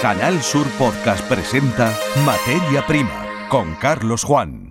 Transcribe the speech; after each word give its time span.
Canal 0.00 0.40
Sur 0.44 0.68
Podcast 0.78 1.28
presenta 1.28 1.92
Materia 2.24 2.86
Prima 2.86 3.26
con 3.50 3.74
Carlos 3.74 4.22
Juan. 4.22 4.70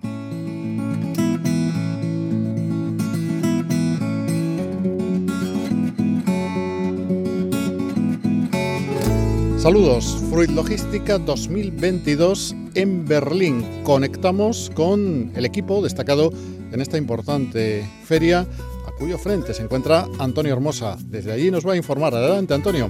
Saludos, 9.58 10.18
Fruit 10.30 10.50
Logística 10.52 11.18
2022 11.18 12.56
en 12.76 13.06
Berlín. 13.06 13.66
Conectamos 13.84 14.72
con 14.74 15.34
el 15.36 15.44
equipo 15.44 15.82
destacado 15.82 16.32
en 16.72 16.80
esta 16.80 16.98
importante 16.98 17.86
feria, 18.06 18.48
a 18.88 18.92
cuyo 18.98 19.18
frente 19.18 19.54
se 19.54 19.64
encuentra 19.64 20.08
Antonio 20.20 20.54
Hermosa. 20.54 20.96
Desde 21.04 21.34
allí 21.34 21.52
nos 21.52 21.68
va 21.68 21.74
a 21.74 21.78
informar. 21.78 22.16
Adelante, 22.16 22.54
Antonio. 22.54 22.90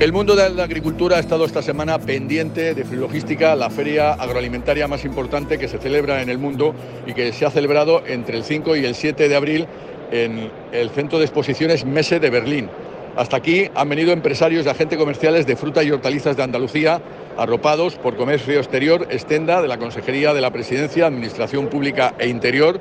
El 0.00 0.14
mundo 0.14 0.34
de 0.34 0.48
la 0.48 0.64
agricultura 0.64 1.18
ha 1.18 1.20
estado 1.20 1.44
esta 1.44 1.60
semana 1.60 1.98
pendiente 1.98 2.72
de 2.72 2.96
Logística, 2.96 3.54
la 3.54 3.68
feria 3.68 4.14
agroalimentaria 4.14 4.88
más 4.88 5.04
importante 5.04 5.58
que 5.58 5.68
se 5.68 5.76
celebra 5.76 6.22
en 6.22 6.30
el 6.30 6.38
mundo 6.38 6.74
y 7.06 7.12
que 7.12 7.30
se 7.34 7.44
ha 7.44 7.50
celebrado 7.50 8.02
entre 8.06 8.38
el 8.38 8.44
5 8.44 8.76
y 8.76 8.86
el 8.86 8.94
7 8.94 9.28
de 9.28 9.36
abril 9.36 9.66
en 10.10 10.50
el 10.72 10.88
Centro 10.88 11.18
de 11.18 11.26
Exposiciones 11.26 11.84
Mese 11.84 12.18
de 12.18 12.30
Berlín. 12.30 12.70
Hasta 13.14 13.36
aquí 13.36 13.68
han 13.74 13.90
venido 13.90 14.12
empresarios 14.12 14.64
y 14.64 14.70
agentes 14.70 14.98
comerciales 14.98 15.46
de 15.46 15.54
fruta 15.54 15.82
y 15.82 15.90
hortalizas 15.90 16.34
de 16.34 16.44
Andalucía, 16.44 17.02
arropados 17.36 17.96
por 17.96 18.16
Comercio 18.16 18.56
Exterior, 18.58 19.06
Estenda, 19.10 19.60
de 19.60 19.68
la 19.68 19.76
Consejería 19.76 20.32
de 20.32 20.40
la 20.40 20.50
Presidencia, 20.50 21.08
Administración 21.08 21.66
Pública 21.66 22.14
e 22.18 22.28
Interior, 22.28 22.80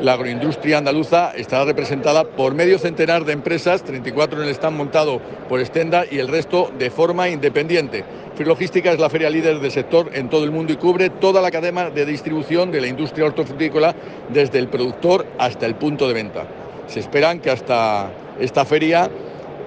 la 0.00 0.14
agroindustria 0.14 0.78
andaluza 0.78 1.32
estará 1.36 1.64
representada 1.64 2.24
por 2.24 2.54
medio 2.54 2.78
centenar 2.78 3.24
de 3.24 3.32
empresas, 3.32 3.82
34 3.82 4.42
en 4.42 4.48
el 4.48 4.54
stand 4.54 4.76
montado 4.76 5.20
por 5.48 5.60
Estenda 5.60 6.04
y 6.10 6.18
el 6.18 6.28
resto 6.28 6.70
de 6.78 6.90
forma 6.90 7.28
independiente. 7.28 8.04
Logística 8.38 8.92
es 8.92 8.98
la 8.98 9.08
feria 9.08 9.30
líder 9.30 9.60
del 9.60 9.70
sector 9.70 10.10
en 10.12 10.28
todo 10.28 10.44
el 10.44 10.50
mundo 10.50 10.72
y 10.72 10.76
cubre 10.76 11.08
toda 11.08 11.40
la 11.40 11.50
cadena 11.50 11.90
de 11.90 12.04
distribución 12.04 12.72
de 12.72 12.80
la 12.80 12.88
industria 12.88 13.26
hortofrutícola 13.26 13.94
desde 14.28 14.58
el 14.58 14.68
productor 14.68 15.24
hasta 15.38 15.66
el 15.66 15.76
punto 15.76 16.08
de 16.08 16.14
venta. 16.14 16.44
Se 16.88 16.98
esperan 17.00 17.38
que 17.38 17.50
hasta 17.50 18.10
esta 18.40 18.64
feria 18.64 19.08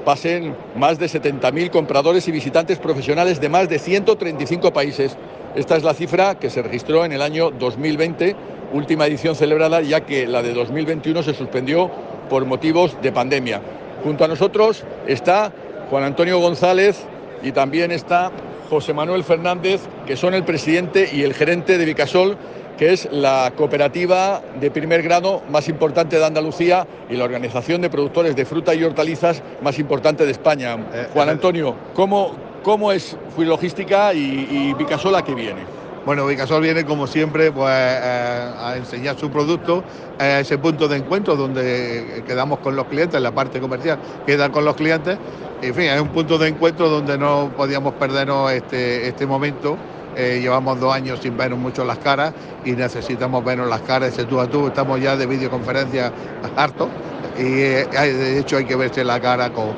pasen 0.03 0.55
más 0.75 0.99
de 0.99 1.07
70.000 1.07 1.69
compradores 1.69 2.27
y 2.27 2.31
visitantes 2.31 2.77
profesionales 2.77 3.39
de 3.39 3.49
más 3.49 3.69
de 3.69 3.79
135 3.79 4.71
países. 4.73 5.17
Esta 5.55 5.77
es 5.77 5.83
la 5.83 5.93
cifra 5.93 6.35
que 6.35 6.49
se 6.49 6.61
registró 6.61 7.05
en 7.05 7.13
el 7.13 7.21
año 7.21 7.51
2020 7.51 8.35
última 8.73 9.05
edición 9.05 9.35
celebrada 9.35 9.81
ya 9.81 10.01
que 10.01 10.27
la 10.27 10.41
de 10.41 10.53
2021 10.53 11.23
se 11.23 11.33
suspendió 11.33 11.89
por 12.29 12.45
motivos 12.45 12.97
de 13.01 13.11
pandemia. 13.11 13.61
Junto 14.03 14.25
a 14.25 14.27
nosotros 14.27 14.83
está 15.07 15.51
Juan 15.89 16.03
Antonio 16.03 16.39
González 16.39 17.05
y 17.43 17.51
también 17.51 17.91
está 17.91 18.31
José 18.69 18.93
Manuel 18.93 19.23
Fernández, 19.23 19.81
que 20.05 20.17
son 20.17 20.33
el 20.33 20.43
presidente 20.43 21.09
y 21.11 21.23
el 21.23 21.33
gerente 21.33 21.77
de 21.77 21.85
Vicasol, 21.85 22.37
que 22.77 22.93
es 22.93 23.07
la 23.11 23.53
cooperativa 23.55 24.41
de 24.59 24.69
primer 24.69 25.01
grado 25.01 25.41
más 25.49 25.67
importante 25.67 26.19
de 26.19 26.25
Andalucía 26.25 26.85
y 27.09 27.15
la 27.15 27.23
organización 27.23 27.81
de 27.81 27.89
productores 27.89 28.35
de 28.35 28.45
fruta 28.45 28.75
y 28.75 28.83
hortalizas 28.83 29.41
más 29.61 29.79
importante 29.79 30.25
de 30.25 30.31
España. 30.31 30.77
Eh, 30.93 31.07
Juan 31.13 31.29
eh, 31.29 31.31
Antonio, 31.31 31.75
¿cómo, 31.95 32.35
cómo 32.61 32.91
es 32.91 33.17
Logística 33.37 34.13
y, 34.13 34.47
y 34.49 34.73
Vicasol 34.77 35.15
a 35.15 35.23
qué 35.23 35.33
viene? 35.33 35.77
Bueno, 36.07 36.25
Vicasol 36.25 36.61
viene 36.61 36.85
como 36.85 37.05
siempre 37.05 37.51
pues, 37.51 37.69
eh, 37.69 38.53
a 38.57 38.75
enseñar 38.77 39.19
su 39.19 39.29
producto 39.29 39.83
a 40.17 40.39
ese 40.39 40.57
punto 40.57 40.87
de 40.87 40.95
encuentro 40.95 41.35
donde 41.35 42.23
quedamos 42.25 42.59
con 42.59 42.77
los 42.77 42.85
clientes, 42.85 43.21
la 43.21 43.31
parte 43.31 43.59
comercial 43.59 43.99
queda 44.25 44.49
con 44.49 44.63
los 44.63 44.77
clientes. 44.77 45.17
En 45.61 45.75
fin, 45.75 45.83
es 45.83 45.99
un 45.99 46.07
punto 46.07 46.37
de 46.37 46.47
encuentro 46.47 46.87
donde 46.87 47.17
no 47.17 47.51
podíamos 47.57 47.95
perdernos 47.95 48.53
este, 48.53 49.05
este 49.09 49.25
momento. 49.25 49.75
Eh, 50.17 50.39
llevamos 50.41 50.79
dos 50.79 50.91
años 50.91 51.19
sin 51.21 51.37
vernos 51.37 51.59
mucho 51.59 51.85
las 51.85 51.99
caras 51.99 52.33
y 52.65 52.71
necesitamos 52.71 53.45
vernos 53.45 53.69
las 53.69 53.81
caras 53.81 54.13
ese 54.13 54.25
tú 54.25 54.39
a 54.39 54.47
tú. 54.47 54.65
Estamos 54.65 54.99
ya 54.99 55.15
de 55.15 55.27
videoconferencia 55.27 56.11
harto 56.55 56.89
y 57.37 57.43
eh, 57.43 57.87
de 57.91 58.39
hecho 58.39 58.57
hay 58.57 58.65
que 58.65 58.75
verse 58.75 59.03
la 59.03 59.19
cara 59.19 59.51
con, 59.51 59.75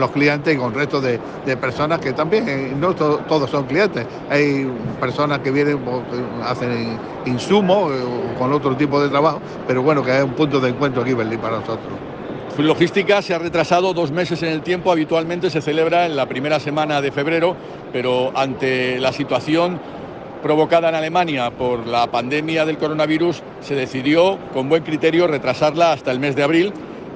los 0.00 0.10
clientes 0.10 0.52
y 0.52 0.58
con 0.58 0.72
el 0.72 0.74
resto 0.74 1.00
de, 1.00 1.20
personas 1.60 2.00
que 2.00 2.12
también, 2.12 2.48
eh, 2.48 2.74
no 2.76 2.92
todos 2.92 3.48
son 3.48 3.66
clientes, 3.66 4.04
hay 4.28 4.68
personas 4.98 5.38
que 5.38 5.52
vienen, 5.52 5.78
pues, 5.78 6.02
hacen 6.44 6.98
insumos 7.24 7.92
con 8.38 8.52
otro 8.52 8.76
tipo 8.76 9.00
de 9.00 9.10
trabajo, 9.10 9.40
pero 9.68 9.82
bueno, 9.82 10.02
que 10.02 10.16
es 10.16 10.24
un 10.24 10.32
punto 10.32 10.60
de 10.60 10.70
encuentro 10.70 11.02
aquí 11.02 11.14
Berlín 11.14 11.38
para 11.38 11.58
nosotros. 11.58 11.92
Logística 12.58 13.22
se 13.22 13.34
ha 13.34 13.38
retrasado 13.38 13.94
dos 13.94 14.12
meses 14.12 14.42
en 14.42 14.50
el 14.50 14.62
tiempo, 14.62 14.92
habitualmente 14.92 15.50
se 15.50 15.62
celebra 15.62 16.06
en 16.06 16.14
la 16.14 16.26
primera 16.26 16.60
semana 16.60 17.00
de 17.00 17.10
febrero, 17.10 17.56
pero 17.92 18.30
ante 18.36 19.00
la 19.00 19.12
situación 19.12 19.80
provocada 20.42 20.90
en 20.90 20.94
Alemania 20.94 21.50
por 21.50 21.86
la 21.86 22.10
pandemia 22.10 22.64
del 22.66 22.78
coronavirus, 22.78 23.42
se 23.62 23.74
decidió 23.74 24.38
con 24.52 24.68
buen 24.68 24.82
criterio 24.82 25.26
retrasarla 25.26 25.92
hasta 25.92 26.12
el 26.12 26.20
mes 26.20 26.36
de 26.36 26.42
abril. 26.42 26.72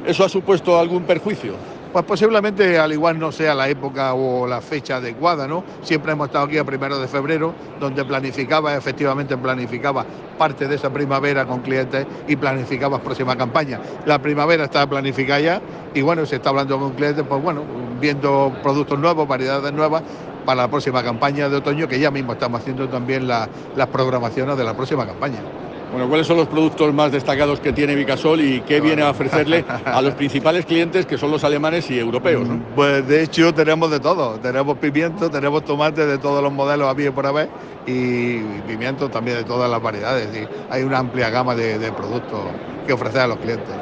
¿Eso 0.07 0.25
ha 0.25 0.29
supuesto 0.29 0.79
algún 0.79 1.05
perjuicio? 1.05 1.55
Pues 1.97 2.05
posiblemente 2.05 2.79
al 2.79 2.93
igual 2.93 3.19
no 3.19 3.33
sea 3.33 3.55
la 3.55 3.71
época 3.71 4.13
o 4.13 4.47
la 4.47 4.61
fecha 4.61 4.97
adecuada, 4.97 5.49
¿no? 5.49 5.65
Siempre 5.81 6.13
hemos 6.13 6.27
estado 6.27 6.45
aquí 6.45 6.59
a 6.59 6.65
primero 6.65 6.99
de 6.99 7.09
febrero, 7.09 7.55
donde 7.81 8.05
planificaba, 8.05 8.77
efectivamente 8.77 9.35
planificaba 9.39 10.05
parte 10.37 10.69
de 10.69 10.75
esa 10.75 10.93
primavera 10.93 11.47
con 11.47 11.61
clientes 11.61 12.07
y 12.29 12.37
planificaba 12.37 12.99
próxima 12.99 13.35
campaña. 13.35 13.81
La 14.05 14.19
primavera 14.19 14.65
está 14.65 14.87
planificada 14.87 15.41
ya 15.41 15.63
y 15.95 16.03
bueno, 16.03 16.27
se 16.27 16.37
está 16.37 16.51
hablando 16.51 16.79
con 16.79 16.93
clientes, 16.93 17.25
pues 17.27 17.43
bueno, 17.43 17.63
viendo 17.99 18.55
productos 18.63 18.99
nuevos, 18.99 19.27
variedades 19.27 19.73
nuevas 19.73 20.03
para 20.45 20.65
la 20.65 20.69
próxima 20.69 21.03
campaña 21.03 21.49
de 21.49 21.57
otoño, 21.57 21.89
que 21.89 21.99
ya 21.99 22.11
mismo 22.11 22.35
estamos 22.35 22.61
haciendo 22.61 22.91
también 22.91 23.27
las 23.27 23.49
programaciones 23.91 24.59
de 24.59 24.65
la 24.65 24.77
próxima 24.77 25.07
campaña. 25.07 25.66
Bueno, 25.91 26.09
¿cuáles 26.09 26.27
son 26.27 26.37
los 26.37 26.49
productos 26.49 26.93
más 26.93 27.13
destacados 27.13 27.61
que 27.61 27.73
tiene 27.73 27.95
Vicasol 27.95 28.41
y 28.41 28.61
qué 28.63 28.81
viene 28.81 29.03
a 29.03 29.11
ofrecerle 29.11 29.65
a 29.85 30.03
los 30.03 30.15
principales 30.15 30.67
clientes 30.67 31.07
que 31.07 31.17
son 31.17 31.31
los 31.31 31.45
alemanes 31.45 31.91
y 31.91 31.99
europeos? 31.99 32.47
Pues 32.75 33.07
de 33.07 33.23
hecho 33.23 33.55
tenemos 33.55 33.91
de 33.91 34.01
todo, 34.01 34.39
tenemos 34.41 34.77
pimiento, 34.79 35.31
tenemos 35.31 35.65
tomate 35.65 36.05
de 36.05 36.19
todos 36.19 36.43
los 36.43 36.53
modelos 36.53 36.89
a 36.89 36.95
pie 36.95 37.13
por 37.13 37.27
haber 37.27 37.49
y 37.87 38.39
pimiento 38.67 39.09
también 39.09 39.39
de 39.39 39.45
todas 39.45 39.71
las 39.71 39.81
variedades. 39.81 40.29
Y 40.37 40.47
hay 40.71 40.83
una 40.83 40.99
amplia 40.99 41.31
gama 41.31 41.55
de, 41.55 41.79
de 41.79 41.93
productos 41.93 42.41
que 42.87 42.93
ofrecer 42.93 43.21
a 43.21 43.27
los 43.29 43.39
clientes. 43.39 43.75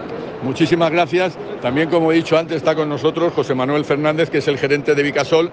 Muchísimas 0.43 0.91
gracias. 0.91 1.39
También, 1.63 1.89
como 1.89 2.13
he 2.13 2.17
dicho 2.17 2.37
antes, 2.37 2.59
está 2.59 2.75
con 2.75 2.89
nosotros 2.89 3.33
José 3.35 3.55
Manuel 3.55 3.85
Fernández, 3.85 4.29
que 4.29 4.39
es 4.39 4.49
el 4.49 4.59
gerente 4.59 4.95
de 4.95 5.03
Vicasol. 5.03 5.51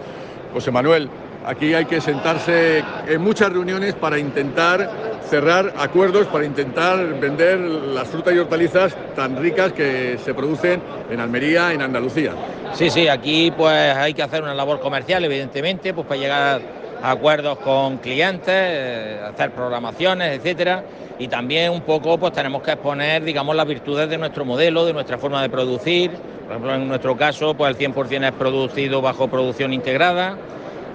José 0.54 0.70
Manuel, 0.70 1.10
aquí 1.46 1.74
hay 1.74 1.86
que 1.86 2.02
sentarse 2.02 2.84
en 3.08 3.22
muchas 3.22 3.52
reuniones 3.52 3.94
para 3.96 4.18
intentar 4.20 4.90
cerrar 5.30 5.74
acuerdos, 5.78 6.28
para 6.28 6.46
intentar 6.46 7.20
vender 7.20 7.58
las 7.60 8.08
frutas 8.10 8.34
y 8.34 8.38
hortalizas 8.38 8.96
tan 9.16 9.38
ricas 9.38 9.72
que 9.72 10.18
se 10.24 10.34
producen 10.34 10.82
en 11.10 11.20
Almería, 11.20 11.72
en 11.72 11.82
Andalucía. 11.82 12.34
Sí, 12.74 12.90
sí, 12.90 13.08
aquí 13.08 13.52
pues 13.56 13.96
hay 13.96 14.14
que 14.14 14.24
hacer 14.24 14.44
una 14.44 14.54
labor 14.54 14.80
comercial, 14.80 15.24
evidentemente, 15.24 15.94
pues 15.94 16.06
para 16.06 16.20
llegar 16.20 16.62
a 17.02 17.12
acuerdos 17.12 17.58
con 17.60 17.98
clientes, 17.98 18.50
eh, 18.50 19.22
hacer 19.26 19.52
programaciones, 19.52 20.38
etcétera. 20.38 20.84
Y 21.18 21.28
también 21.28 21.72
un 21.72 21.82
poco 21.82 22.18
pues 22.18 22.34
tenemos 22.34 22.62
que 22.62 22.72
exponer 22.72 23.24
digamos 23.24 23.56
las 23.56 23.68
virtudes 23.68 24.10
de 24.10 24.18
nuestro 24.18 24.44
modelo, 24.44 24.86
de 24.86 24.94
nuestra 24.94 25.18
forma 25.18 25.42
de 25.42 25.50
producir, 25.50 26.12
por 26.12 26.52
ejemplo 26.52 26.76
en 26.76 26.88
nuestro 26.88 27.16
caso 27.16 27.54
pues 27.54 27.76
el 27.76 27.94
100% 27.94 28.28
es 28.28 28.32
producido 28.34 29.02
bajo 29.02 29.28
producción 29.28 29.72
integrada, 29.72 30.36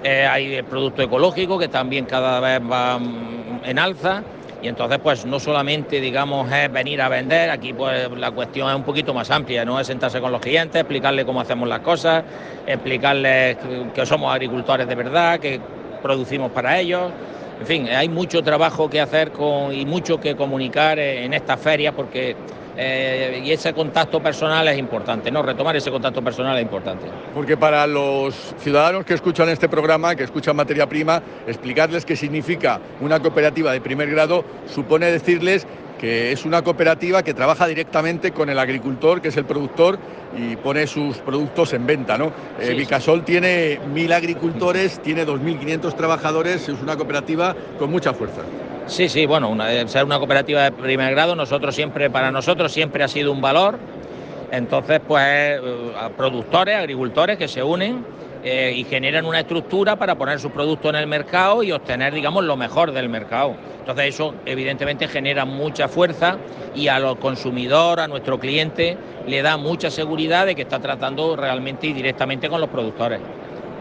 eh, 0.03 0.25
hay 0.25 0.55
el 0.55 0.63
producto 0.63 1.01
ecológico 1.01 1.57
que 1.57 1.67
también 1.67 2.05
cada 2.05 2.39
vez 2.39 2.61
va 2.61 2.97
mm, 2.97 3.61
en 3.65 3.79
alza 3.79 4.23
y 4.61 4.67
entonces 4.67 4.99
pues 4.99 5.25
no 5.25 5.39
solamente 5.39 6.01
digamos 6.01 6.51
es 6.51 6.71
venir 6.71 7.01
a 7.01 7.09
vender, 7.09 7.49
aquí 7.49 7.73
pues 7.73 8.09
la 8.11 8.31
cuestión 8.31 8.69
es 8.69 8.75
un 8.75 8.83
poquito 8.83 9.13
más 9.13 9.29
amplia, 9.29 9.63
no 9.65 9.79
es 9.79 9.87
sentarse 9.87 10.19
con 10.19 10.31
los 10.31 10.41
clientes, 10.41 10.79
explicarles 10.79 11.25
cómo 11.25 11.41
hacemos 11.41 11.67
las 11.69 11.81
cosas, 11.81 12.23
explicarles 12.65 13.57
que 13.93 14.05
somos 14.05 14.33
agricultores 14.33 14.87
de 14.87 14.95
verdad, 14.95 15.39
que 15.39 15.59
producimos 16.01 16.51
para 16.51 16.79
ellos. 16.79 17.11
En 17.59 17.65
fin, 17.65 17.87
hay 17.89 18.07
mucho 18.07 18.43
trabajo 18.43 18.89
que 18.89 19.01
hacer 19.01 19.31
con, 19.31 19.73
y 19.73 19.85
mucho 19.85 20.19
que 20.19 20.35
comunicar 20.35 20.99
en 20.99 21.33
estas 21.33 21.59
ferias 21.59 21.93
porque 21.95 22.35
eh, 22.77 23.41
y 23.43 23.51
ese 23.51 23.73
contacto 23.73 24.21
personal 24.21 24.67
es 24.67 24.77
importante, 24.77 25.31
¿no? 25.31 25.41
Retomar 25.41 25.75
ese 25.75 25.89
contacto 25.89 26.21
personal 26.21 26.55
es 26.57 26.61
importante. 26.61 27.07
Porque 27.33 27.57
para 27.57 27.87
los 27.87 28.53
ciudadanos 28.59 29.03
que 29.03 29.15
escuchan 29.15 29.49
este 29.49 29.67
programa, 29.67 30.15
que 30.15 30.23
escuchan 30.23 30.55
materia 30.55 30.87
prima, 30.87 31.21
explicarles 31.47 32.05
qué 32.05 32.15
significa 32.15 32.79
una 33.01 33.19
cooperativa 33.19 33.71
de 33.71 33.81
primer 33.81 34.09
grado 34.11 34.45
supone 34.67 35.07
decirles 35.07 35.65
que 35.99 36.31
es 36.31 36.45
una 36.45 36.61
cooperativa 36.61 37.23
que 37.23 37.33
trabaja 37.33 37.67
directamente 37.67 38.31
con 38.31 38.49
el 38.49 38.59
agricultor, 38.59 39.21
que 39.21 39.29
es 39.29 39.37
el 39.37 39.45
productor, 39.45 39.97
y 40.37 40.55
pone 40.55 40.85
sus 40.87 41.17
productos 41.17 41.73
en 41.73 41.85
venta. 41.85 42.17
¿no? 42.17 42.31
Eh, 42.59 42.73
Vicasol 42.73 43.23
tiene 43.23 43.79
mil 43.93 44.11
agricultores, 44.13 44.99
tiene 45.01 45.25
2.500 45.25 45.95
trabajadores, 45.95 46.69
es 46.69 46.81
una 46.81 46.95
cooperativa 46.95 47.55
con 47.79 47.89
mucha 47.89 48.13
fuerza. 48.13 48.41
Sí, 48.87 49.09
sí, 49.09 49.25
bueno, 49.25 49.57
ser 49.87 50.05
una 50.05 50.17
cooperativa 50.17 50.63
de 50.63 50.71
primer 50.71 51.11
grado, 51.11 51.35
nosotros 51.35 51.75
siempre, 51.75 52.09
para 52.09 52.31
nosotros 52.31 52.71
siempre 52.71 53.03
ha 53.03 53.07
sido 53.07 53.31
un 53.31 53.41
valor. 53.41 53.77
Entonces, 54.49 55.01
pues, 55.05 55.23
eh, 55.25 55.59
productores, 56.15 56.77
agricultores 56.77 57.37
que 57.37 57.49
se 57.49 57.61
unen 57.61 58.05
eh, 58.43 58.73
y 58.75 58.83
generan 58.83 59.25
una 59.25 59.39
estructura 59.39 59.95
para 59.95 60.15
poner 60.15 60.39
su 60.39 60.51
producto 60.51 60.89
en 60.89 60.95
el 60.95 61.07
mercado 61.07 61.63
y 61.63 61.71
obtener, 61.71 62.13
digamos, 62.13 62.43
lo 62.43 62.55
mejor 62.55 62.91
del 62.91 63.09
mercado. 63.09 63.55
Entonces 63.79 64.05
eso 64.07 64.35
evidentemente 64.45 65.07
genera 65.07 65.45
mucha 65.45 65.87
fuerza 65.87 66.37
y 66.75 66.87
a 66.87 66.99
los 66.99 67.17
consumidor, 67.17 67.99
a 67.99 68.07
nuestro 68.07 68.39
cliente, 68.39 68.97
le 69.25 69.41
da 69.41 69.57
mucha 69.57 69.89
seguridad 69.89 70.45
de 70.45 70.55
que 70.55 70.63
está 70.63 70.79
tratando 70.79 71.35
realmente 71.35 71.87
y 71.87 71.93
directamente 71.93 72.49
con 72.49 72.61
los 72.61 72.69
productores. 72.69 73.19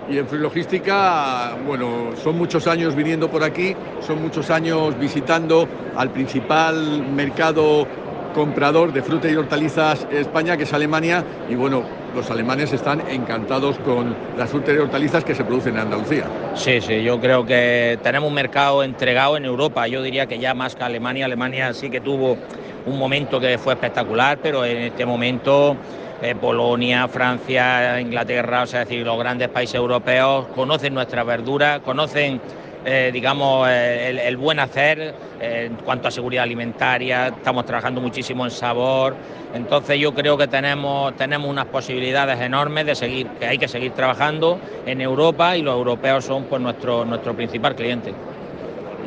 Y 0.08 0.19
en 0.19 0.26
Logística, 0.41 1.56
bueno, 1.67 2.12
son 2.23 2.38
muchos 2.38 2.69
años 2.69 2.94
viniendo 2.94 3.29
por 3.29 3.43
aquí, 3.43 3.75
son 4.00 4.23
muchos 4.23 4.50
años 4.50 4.97
visitando 5.00 5.67
al 5.97 6.11
principal 6.11 7.03
mercado 7.08 7.88
comprador 8.37 8.93
de 8.93 9.00
fruta 9.00 9.31
y 9.31 9.35
hortalizas 9.35 10.06
España, 10.12 10.59
que 10.59 10.65
es 10.65 10.73
Alemania, 10.75 11.25
y 11.49 11.55
bueno, 11.55 11.83
los 12.15 12.31
alemanes 12.31 12.71
están 12.71 13.03
encantados 13.09 13.79
con 13.79 14.15
las 14.37 14.50
frutas 14.50 14.75
y 14.75 14.79
hortalizas 14.79 15.25
que 15.25 15.35
se 15.35 15.43
producen 15.43 15.73
en 15.77 15.81
Andalucía. 15.81 16.27
Sí, 16.55 16.83
sí, 16.83 17.03
yo 17.03 17.19
creo 17.19 17.47
que 17.47 17.99
tenemos 18.03 18.29
un 18.29 18.35
mercado 18.35 18.83
entregado 18.83 19.38
en 19.38 19.47
Europa, 19.47 19.88
yo 19.88 20.03
diría 20.03 20.27
que 20.27 20.38
ya 20.38 20.53
más 20.53 20.75
que 20.75 20.85
Alemania, 20.85 21.25
Alemania 21.25 21.73
sí 21.73 21.88
que 21.88 22.03
tuvo 22.03 22.37
un 22.85 22.99
momento 22.99 23.41
que 23.41 23.56
fue 23.56 23.73
espectacular, 23.73 24.39
pero 24.43 24.67
en 24.67 24.82
este 24.82 25.06
momento 25.06 25.75
eh, 26.21 26.35
Polonia, 26.35 27.09
Francia, 27.09 27.99
Inglaterra, 27.99 28.65
o 28.65 28.67
sea, 28.67 28.81
decir, 28.81 29.06
los 29.06 29.19
grandes 29.19 29.49
países 29.49 29.77
europeos 29.77 30.44
conocen 30.55 30.93
nuestras 30.93 31.25
verduras, 31.25 31.81
conocen, 31.81 32.39
eh, 32.88 33.11
digamos, 33.12 33.69
eh, 33.69 34.17
el, 34.29 34.37
buen 34.37 34.61
hacer 34.61 35.12
en 35.41 35.77
cuanto 35.79 36.06
a 36.06 36.11
seguridad 36.12 36.44
alimentaria, 36.44 37.29
estamos 37.29 37.65
trabajando 37.65 38.00
muchísimo 38.00 38.44
en 38.44 38.53
sabor, 38.53 39.17
entonces 39.53 39.99
yo 39.99 40.12
creo 40.15 40.38
que 40.38 40.47
tenemos, 40.47 41.15
tenemos 41.17 41.50
unas 41.50 41.67
posibilidades 41.67 42.41
enormes 42.41 42.87
de 42.87 42.94
seguir, 42.94 43.27
que 43.41 43.47
hay 43.47 43.59
que 43.59 43.67
seguir 43.67 43.93
trabajando 43.93 44.61
en 44.85 45.00
Europa 45.00 45.56
y 45.56 45.62
los 45.62 45.75
europeos 45.75 46.25
son 46.25 46.44
pues 46.44 46.62
nuestro, 46.62 47.05
nuestro 47.05 47.35
principal 47.35 47.75
cliente 47.75 48.15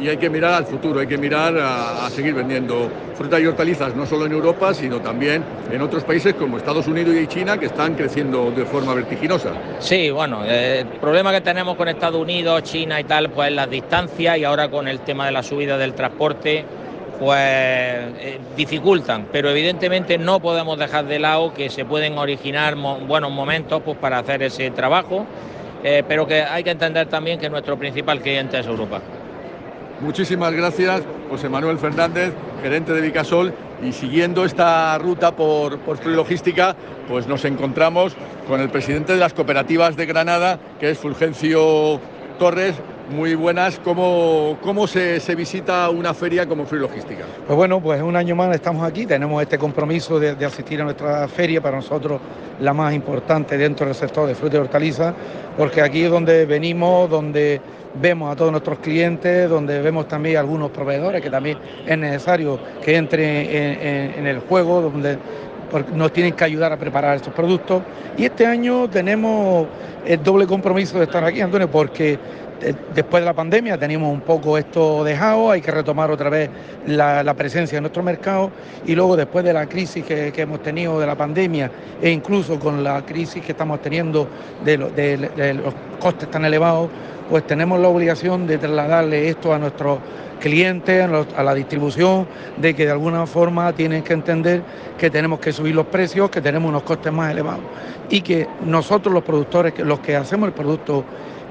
y 0.01 0.07
hay 0.07 0.17
que 0.17 0.29
mirar 0.29 0.53
al 0.53 0.65
futuro, 0.65 0.99
hay 0.99 1.07
que 1.07 1.17
mirar 1.17 1.55
a, 1.57 2.09
seguir 2.09 2.33
vendiendo 2.33 2.89
frutas 3.15 3.41
y 3.41 3.45
hortalizas, 3.45 3.95
no 3.95 4.05
solo 4.05 4.25
en 4.25 4.31
Europa, 4.31 4.73
sino 4.73 4.99
también 4.99 5.43
en 5.71 5.81
otros 5.81 6.03
países 6.03 6.33
como 6.33 6.57
Estados 6.57 6.87
Unidos 6.87 7.15
y 7.15 7.27
China, 7.27 7.57
que 7.57 7.67
están 7.67 7.95
creciendo 7.95 8.51
de 8.51 8.65
forma 8.65 8.93
vertiginosa. 8.93 9.51
Sí, 9.79 10.09
bueno, 10.09 10.43
el 10.45 10.85
problema 10.85 11.31
que 11.31 11.41
tenemos 11.41 11.75
con 11.75 11.87
Estados 11.87 12.21
Unidos, 12.21 12.63
China 12.63 12.99
y 12.99 13.03
tal, 13.03 13.29
pues 13.29 13.51
las 13.51 13.69
distancias 13.69 14.37
y 14.37 14.43
ahora 14.43 14.69
con 14.69 14.87
el 14.87 15.01
tema 15.01 15.25
de 15.25 15.31
la 15.31 15.43
subida 15.43 15.77
del 15.77 15.93
transporte, 15.93 16.65
pues 17.19 17.37
eh, 17.37 18.39
dificultan, 18.55 19.27
pero 19.31 19.49
evidentemente 19.49 20.17
no 20.17 20.39
podemos 20.39 20.79
dejar 20.79 21.05
de 21.05 21.19
lado 21.19 21.53
que 21.53 21.69
se 21.69 21.83
pueden 21.83 22.17
originar 22.17 22.75
buenos 22.75 23.31
momentos 23.31 23.81
pues, 23.83 23.97
para 23.97 24.19
hacer 24.19 24.41
ese 24.43 24.71
trabajo, 24.71 25.25
eh, 25.83 26.03
pero 26.07 26.25
que 26.25 26.41
hay 26.41 26.63
que 26.63 26.71
entender 26.71 27.07
también 27.07 27.39
que 27.39 27.49
nuestro 27.49 27.77
principal 27.77 28.21
cliente 28.21 28.59
es 28.59 28.65
Europa. 28.65 29.01
Muchísimas 30.01 30.53
gracias, 30.53 31.01
José 31.29 31.49
Manuel 31.49 31.77
Fernández, 31.77 32.33
gerente 32.61 32.93
de 32.93 33.01
Vicasol. 33.01 33.53
Y 33.83 33.91
siguiendo 33.91 34.45
esta 34.45 34.97
ruta 34.97 35.35
por, 35.35 35.79
por 35.79 35.97
pues 37.07 37.27
nos 37.27 37.45
encontramos 37.45 38.15
con 38.47 38.59
el 38.59 38.69
presidente 38.69 39.13
de 39.13 39.19
las 39.19 39.33
cooperativas 39.33 39.95
de 39.95 40.05
Granada, 40.05 40.59
que 40.79 40.91
es 40.91 40.97
Fulgencio 40.97 41.99
Torres. 42.37 42.75
Muy 43.09 43.33
buenas, 43.35 43.79
¿cómo, 43.79 44.57
cómo 44.61 44.85
se, 44.85 45.19
visita 45.35 45.89
una 45.89 46.13
feria 46.13 46.45
como 46.45 46.65
Free? 46.65 46.79
Pues 46.79 47.57
bueno, 47.57 47.81
pues 47.81 48.01
un 48.03 48.15
año 48.15 48.35
más 48.35 48.53
estamos 48.53 48.83
aquí, 48.83 49.07
tenemos 49.07 49.41
este 49.41 49.57
compromiso 49.57 50.19
de, 50.19 50.35
de, 50.35 50.45
asistir 50.45 50.79
a 50.81 50.83
nuestra 50.83 51.27
feria, 51.27 51.59
para 51.59 51.77
nosotros 51.77 52.21
la 52.59 52.71
más 52.71 52.93
importante 52.93 53.57
dentro 53.57 53.87
del 53.87 53.95
sector 53.95 54.27
de 54.27 54.35
fruta 54.35 54.57
y 54.57 54.59
hortalizas, 54.59 55.15
porque 55.57 55.81
aquí 55.81 56.03
es 56.03 56.11
donde 56.11 56.45
venimos, 56.45 57.09
donde 57.09 57.59
vemos 57.95 58.31
a 58.31 58.35
todos 58.35 58.51
nuestros 58.51 58.79
clientes, 58.79 59.49
donde 59.49 59.81
vemos 59.81 60.07
también 60.07 60.37
algunos 60.37 60.71
proveedores 60.71 61.21
que 61.21 61.29
también 61.29 61.57
es 61.85 61.97
necesario 61.97 62.59
que 62.83 62.95
entren 62.95 63.25
en, 63.25 64.27
el 64.27 64.39
juego, 64.39 64.81
donde 64.81 65.17
nos 65.93 66.11
tienen 66.11 66.33
que 66.33 66.43
ayudar 66.43 66.71
a 66.73 66.77
preparar 66.77 67.15
estos 67.15 67.33
productos. 67.33 67.83
Y 68.17 68.25
este 68.25 68.45
año 68.45 68.89
tenemos 68.89 69.67
el 70.05 70.21
doble 70.23 70.47
compromiso 70.47 70.97
de 70.97 71.05
estar 71.05 71.23
aquí, 71.23 71.41
Antonio, 71.41 71.69
porque 71.69 72.17
eh, 72.61 72.73
después 72.93 73.21
de 73.21 73.25
la 73.25 73.33
pandemia 73.33 73.77
tenemos 73.77 74.11
un 74.11 74.21
poco 74.21 74.57
esto 74.57 75.03
dejado, 75.03 75.51
hay 75.51 75.61
que 75.61 75.71
retomar 75.71 76.11
otra 76.11 76.29
vez 76.29 76.49
la, 76.87 77.33
presencia 77.33 77.77
en 77.77 77.83
nuestro 77.83 78.03
mercado 78.03 78.51
y 78.85 78.95
luego 78.95 79.15
después 79.15 79.45
de 79.45 79.53
la 79.53 79.67
crisis 79.67 80.03
que, 80.03 80.33
hemos 80.35 80.61
tenido 80.61 80.99
de 80.99 81.07
la 81.07 81.15
pandemia 81.15 81.71
e 82.01 82.09
incluso 82.09 82.59
con 82.59 82.83
la 82.83 83.05
crisis 83.05 83.43
que 83.43 83.53
estamos 83.53 83.81
teniendo 83.81 84.27
de 84.65 84.77
los 84.77 85.73
costes 85.99 86.29
tan 86.29 86.43
elevados, 86.43 86.89
pues 87.29 87.45
tenemos 87.45 87.79
la 87.79 87.87
obligación 87.87 88.47
de 88.47 88.57
trasladarle 88.57 89.29
esto 89.29 89.53
a 89.53 89.59
nuestros 89.59 89.99
clientes, 90.39 91.07
a 91.35 91.43
la 91.43 91.53
distribución, 91.53 92.27
de 92.57 92.73
que 92.73 92.85
de 92.85 92.91
alguna 92.91 93.27
forma 93.27 93.71
tienen 93.73 94.03
que 94.03 94.13
entender 94.13 94.63
que 94.97 95.09
tenemos 95.09 95.39
que 95.39 95.51
subir 95.51 95.75
los 95.75 95.85
precios, 95.87 96.29
que 96.29 96.41
tenemos 96.41 96.69
unos 96.69 96.83
costes 96.83 97.11
más 97.11 97.31
elevados 97.31 97.63
y 98.09 98.21
que 98.21 98.47
nosotros 98.65 99.13
los 99.13 99.23
productores, 99.23 99.77
los 99.79 99.99
que 99.99 100.15
hacemos 100.15 100.47
el 100.47 100.53
producto 100.53 101.03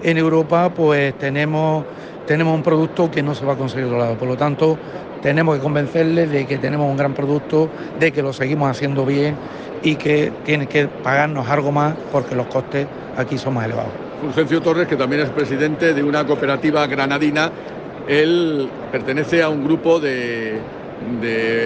en 0.03 0.19
Europa, 0.19 0.71
pues 0.71 1.17
tenemos, 1.19 1.85
tenemos 2.27 2.55
un 2.55 2.63
producto 2.63 3.11
que 3.11 3.23
no 3.23 3.35
se 3.35 3.45
va 3.45 3.53
a 3.53 3.57
conseguir 3.57 3.87
otro 3.87 3.99
lado. 3.99 4.17
Por 4.17 4.29
lo 4.29 4.37
tanto, 4.37 4.79
tenemos 5.23 5.57
que 5.57 5.63
convencerles 5.63 6.31
de 6.31 6.47
que 6.47 6.59
tenemos 6.59 6.91
un 6.91 6.97
gran 6.97 7.15
producto, 7.15 7.69
de 7.99 8.13
que 8.13 8.23
lo 8.23 8.33
seguimos 8.33 8.71
haciendo 8.71 9.05
bien 9.05 9.37
y 9.83 9.97
que 9.97 10.33
tienen 10.45 10.67
que 10.67 10.89
pagarnos 10.89 11.49
algo 11.49 11.71
más 11.73 11.95
porque 12.11 12.35
los 12.35 12.47
costes 12.47 12.87
aquí 13.17 13.39
son 13.39 13.55
más 13.55 13.67
elevados. 13.67 14.08
Fulgencio 14.20 14.61
Torres, 14.61 14.88
que 14.88 14.97
también 14.97 15.23
es 15.23 15.31
presidente 15.31 15.94
de 15.94 16.03
una 16.03 16.26
cooperativa 16.26 16.87
granadina. 16.87 17.50
Él 18.09 18.69
pertenece 18.91 19.43
a 19.43 19.49
un 19.49 19.65
grupo 19.65 20.00
de, 20.00 20.61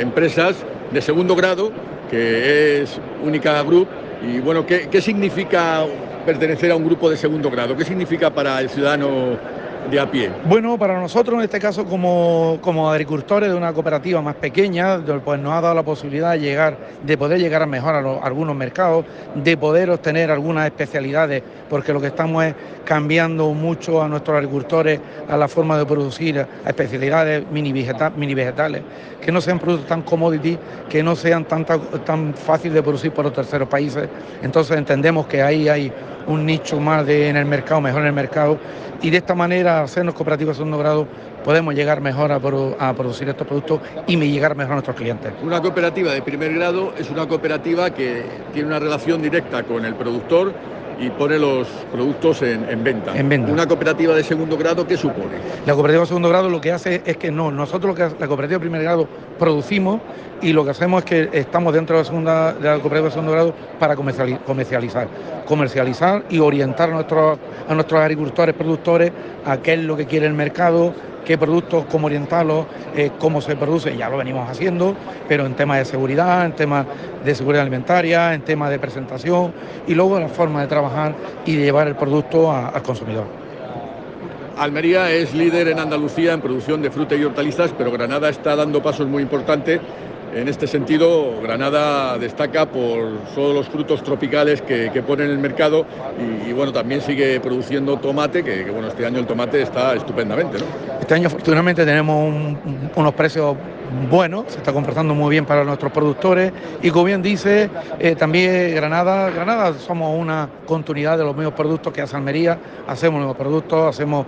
empresas 0.01 0.57
de 0.91 1.01
segundo 1.01 1.35
grado, 1.35 1.73
que 2.11 2.83
es 2.83 3.01
Única 3.25 3.63
Group. 3.63 3.89
Y 4.23 4.41
bueno, 4.41 4.67
¿qué, 4.67 4.89
¿qué 4.91 5.01
significa 5.01 5.85
pertenecer 6.27 6.71
a 6.71 6.77
un 6.77 6.85
grupo 6.85 7.11
de 7.11 7.17
segundo 7.17 7.51
grado? 7.51 7.77
¿Qué 7.77 7.85
significa 7.85 8.31
para 8.31 8.61
el 8.61 8.69
ciudadano 8.69 9.39
de 9.91 10.01
a 10.01 10.11
pie? 10.11 10.31
Bueno, 10.45 10.79
para 10.79 11.01
nosotros 11.01 11.37
en 11.39 11.45
este 11.45 11.59
caso 11.59 11.85
como, 11.85 12.59
como 12.61 12.91
agricultores 12.91 13.51
de 13.51 13.57
una 13.57 13.73
cooperativa 13.73 14.21
más 14.23 14.37
pequeña, 14.37 14.99
pues 15.25 15.41
nos 15.41 15.53
ha 15.53 15.61
dado 15.61 15.75
la 15.75 15.83
posibilidad 15.83 16.33
de 16.33 16.41
llegar, 16.41 16.77
de 17.03 17.19
poder 17.19 17.39
llegar 17.39 17.63
a 17.63 17.67
mejorar 17.67 18.05
algunos 18.23 18.57
mercados, 18.57 19.05
de 19.35 19.57
poder 19.57 19.91
obtener 19.91 20.31
algunas 20.31 20.67
especialidades, 20.67 21.43
porque 21.69 21.93
lo 21.93 22.01
que 22.01 22.09
estamos 22.09 22.45
es 22.45 22.55
cambiando 22.85 23.53
mucho 23.55 24.03
a 24.03 24.09
nuestros 24.09 24.37
agricultores 24.37 25.01
a 25.29 25.37
la 25.37 25.49
forma 25.49 25.79
de 25.79 25.87
producir, 25.87 26.39
a 26.39 26.69
especialidades 26.69 27.45
mini, 27.51 27.73
mini 27.73 28.35
vegetales, 28.35 28.83
que 29.21 29.33
no 29.33 29.41
sean 29.41 29.59
productos 29.59 29.89
tan 29.89 30.03
commodity, 30.03 30.59
que 30.89 31.03
no 31.03 31.15
sean 31.15 31.45
tan, 31.45 31.65
tan 31.65 32.35
fáciles 32.35 32.75
de 32.75 32.83
producir 32.83 33.13
por 33.13 33.25
los 33.25 33.35
terceros 33.35 33.69
países. 33.69 34.09
Entonces 34.43 34.77
entendemos 34.77 35.27
que 35.27 35.43
ahí 35.43 35.69
hay 35.69 35.93
un 36.27 36.47
nicho 36.47 36.81
más 36.81 37.07
de, 37.07 37.29
en 37.29 37.37
el 37.37 37.47
mercado, 37.47 37.81
mejor 37.81 38.03
en 38.03 38.09
el 38.09 38.13
mercado, 38.13 38.59
y 39.03 39.11
de 39.11 39.19
esta 39.19 39.35
manera, 39.35 39.83
hacernos 39.83 40.15
cooperativos 40.15 40.55
de 40.55 40.59
segundo 40.59 40.79
grado, 40.79 41.07
podemos 41.45 41.75
llegar 41.75 42.01
mejor 42.01 42.31
a, 42.31 42.37
a, 42.37 42.95
producir 42.95 43.29
estos 43.29 43.47
productos 43.47 43.81
y 44.07 44.17
llegar 44.17 44.55
mejor 44.55 44.73
a 44.73 44.75
nuestros 44.77 44.97
clientes. 44.97 45.33
Una 45.43 45.61
cooperativa 45.61 46.13
de 46.13 46.23
primer 46.23 46.55
grado 46.55 46.95
es 46.97 47.11
una 47.11 47.27
cooperativa 47.27 47.91
que 47.91 48.25
tiene 48.53 48.69
una 48.69 48.79
relación 48.79 49.21
directa 49.21 49.65
con 49.65 49.85
el 49.85 49.95
productor 49.95 50.55
y 50.99 51.11
pone 51.11 51.39
los 51.39 51.69
productos 51.93 52.43
en, 52.43 52.85
venta. 52.85 53.17
en, 53.17 53.29
venta. 53.29 53.53
Una 53.53 53.67
cooperativa 53.67 54.15
de 54.15 54.25
segundo 54.25 54.57
grado, 54.57 54.87
¿qué 54.87 54.97
supone? 54.97 55.37
La 55.67 55.75
cooperativa 55.75 56.03
de 56.03 56.07
segundo 56.07 56.29
grado 56.29 56.49
lo 56.49 56.61
que 56.61 56.73
hace 56.73 57.03
es 57.05 57.17
que 57.17 57.31
no, 57.31 57.51
nosotros 57.51 57.91
lo 57.91 57.95
que 57.95 58.15
la 58.19 58.27
cooperativa 58.27 58.59
de 58.59 58.61
primer 58.61 58.83
grado 58.83 59.09
producimos 59.39 60.01
y 60.41 60.53
lo 60.53 60.65
que 60.65 60.71
hacemos 60.71 61.05
es 61.05 61.05
que 61.05 61.39
estamos 61.39 61.73
dentro 61.73 61.97
de 61.97 62.03
la, 62.03 62.05
segunda, 62.05 62.53
de 62.53 62.69
la 62.69 62.75
cooperativa 62.75 63.07
de 63.07 63.11
segundo 63.11 63.33
grado 63.33 63.55
para 63.79 63.97
comercializar, 63.97 65.09
comercializar 65.47 66.25
y 66.31 66.39
orientar 66.41 66.91
a 66.91 66.95
nuestros, 66.95 67.39
a 67.69 67.75
nuestros 67.75 68.01
agricultores, 68.01 68.55
productores 68.55 69.13
a 69.45 69.59
qué 69.59 69.75
es 69.75 69.81
lo 69.81 69.97
que 69.97 70.07
quiere 70.07 70.27
el 70.27 70.35
mercado, 70.35 70.95
qué 71.25 71.39
productos, 71.39 71.85
cómo 71.91 72.07
orientarlos, 72.07 72.67
eh, 72.95 73.11
cómo 73.19 73.41
se 73.41 73.57
produce, 73.57 73.97
ya 73.97 74.09
lo 74.09 74.19
venimos 74.19 74.49
haciendo, 74.49 74.97
pero 75.29 75.47
en 75.47 75.55
temas 75.55 75.79
de 75.79 75.85
seguridad, 75.85 76.45
en 76.45 76.53
temas 76.53 76.87
de 77.25 77.35
seguridad 77.35 77.63
alimentaria, 77.63 78.35
en 78.35 78.43
temas 78.43 78.71
de 78.71 78.79
presentación 78.79 79.53
y 79.87 79.95
luego 79.95 80.19
la 80.19 80.29
forma 80.29 80.63
de 80.63 80.67
trabajar 80.67 81.15
y 81.47 81.57
de 81.57 81.65
llevar 81.65 81.89
el 81.89 81.97
producto 81.97 82.53
al 82.53 82.83
consumidor. 82.83 83.43
Almería 84.57 85.11
es 85.11 85.35
líder 85.35 85.69
en 85.69 85.79
Andalucía 85.79 86.35
en 86.35 86.41
producción 86.41 86.83
de 86.83 86.91
fruta 86.91 87.15
y 87.15 87.25
hortalizas, 87.25 87.73
pero 87.77 87.91
Granada 87.91 88.29
está 88.29 88.55
dando 88.55 88.83
pasos 88.83 89.09
muy 89.09 89.23
importantes 89.23 89.81
en 90.35 90.49
este 90.49 90.67
sentido, 90.67 91.41
Granada 91.43 92.19
destaca 92.19 92.67
por 92.67 93.19
todos 93.35 93.55
los 93.55 93.69
frutos 93.69 94.03
tropicales 94.03 94.63
que, 94.63 95.03
pone 95.07 95.25
en 95.25 95.31
el 95.31 95.39
mercado 95.39 95.85
y, 96.47 96.53
bueno, 96.53 96.73
también 96.73 97.01
sigue 97.01 97.41
produciendo 97.41 97.99
tomate, 97.99 98.43
que, 98.43 98.71
bueno, 98.71 98.89
este 98.89 99.05
año 99.05 99.19
el 99.19 99.27
tomate 99.27 99.63
está 99.63 99.95
estupendamente. 99.95 100.59
Este 101.01 101.15
año 101.15 101.27
afortunadamente 101.27 101.85
tenemos 101.85 102.57
unos 102.95 103.15
precios 103.15 103.57
bueno, 104.11 104.45
se 104.49 104.59
está 104.59 104.73
comportando 104.73 105.15
muy 105.15 105.31
bien 105.31 105.45
para 105.45 105.65
nuestros 105.65 105.93
productores 105.93 106.53
y 106.83 106.91
como 106.91 107.05
bien 107.05 107.21
dice, 107.23 107.69
eh, 107.99 108.17
también 108.17 108.75
Granada, 108.75 109.29
Granada 109.31 109.75
somos 109.75 110.19
una 110.19 110.49
continuidad 110.67 111.19
de 111.19 111.25
los 111.25 111.37
mismos 111.37 111.55
productos 111.55 111.93
que 111.93 112.01
hace 112.01 112.17
Almería, 112.17 112.59
hacemos 112.87 113.19
nuevos 113.19 113.37
productos, 113.37 113.95
hacemos 113.95 114.27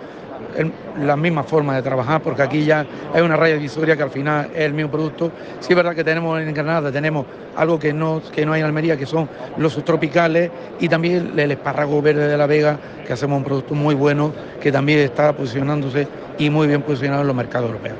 la 1.00 1.16
misma 1.16 1.42
forma 1.42 1.74
de 1.76 1.82
trabajar, 1.82 2.22
porque 2.22 2.42
aquí 2.42 2.64
ya 2.64 2.86
hay 3.12 3.22
una 3.22 3.36
raya 3.36 3.54
divisoria 3.54 3.96
que 3.96 4.02
al 4.02 4.10
final 4.10 4.50
es 4.54 4.62
el 4.62 4.74
mismo 4.74 4.90
producto. 4.90 5.32
Sí 5.60 5.72
es 5.72 5.76
verdad 5.76 5.94
que 5.94 6.04
tenemos 6.04 6.40
en 6.40 6.52
Granada, 6.54 6.92
tenemos 6.92 7.26
algo 7.56 7.78
que 7.78 7.92
no, 7.92 8.22
que 8.34 8.44
no 8.46 8.52
hay 8.52 8.60
en 8.60 8.66
Almería, 8.66 8.96
que 8.96 9.06
son 9.06 9.28
los 9.56 9.72
subtropicales 9.72 10.50
y 10.80 10.88
también 10.88 11.32
el 11.36 11.50
espárrago 11.50 12.00
verde 12.02 12.28
de 12.28 12.36
la 12.36 12.46
Vega, 12.46 12.78
que 13.06 13.12
hacemos 13.12 13.38
un 13.38 13.44
producto 13.44 13.74
muy 13.74 13.94
bueno, 13.94 14.32
que 14.60 14.70
también 14.70 15.00
está 15.00 15.32
posicionándose 15.32 16.06
y 16.38 16.50
muy 16.50 16.66
bien 16.66 16.82
posicionado 16.82 17.22
en 17.22 17.28
los 17.28 17.36
mercados 17.36 17.68
europeos. 17.68 17.96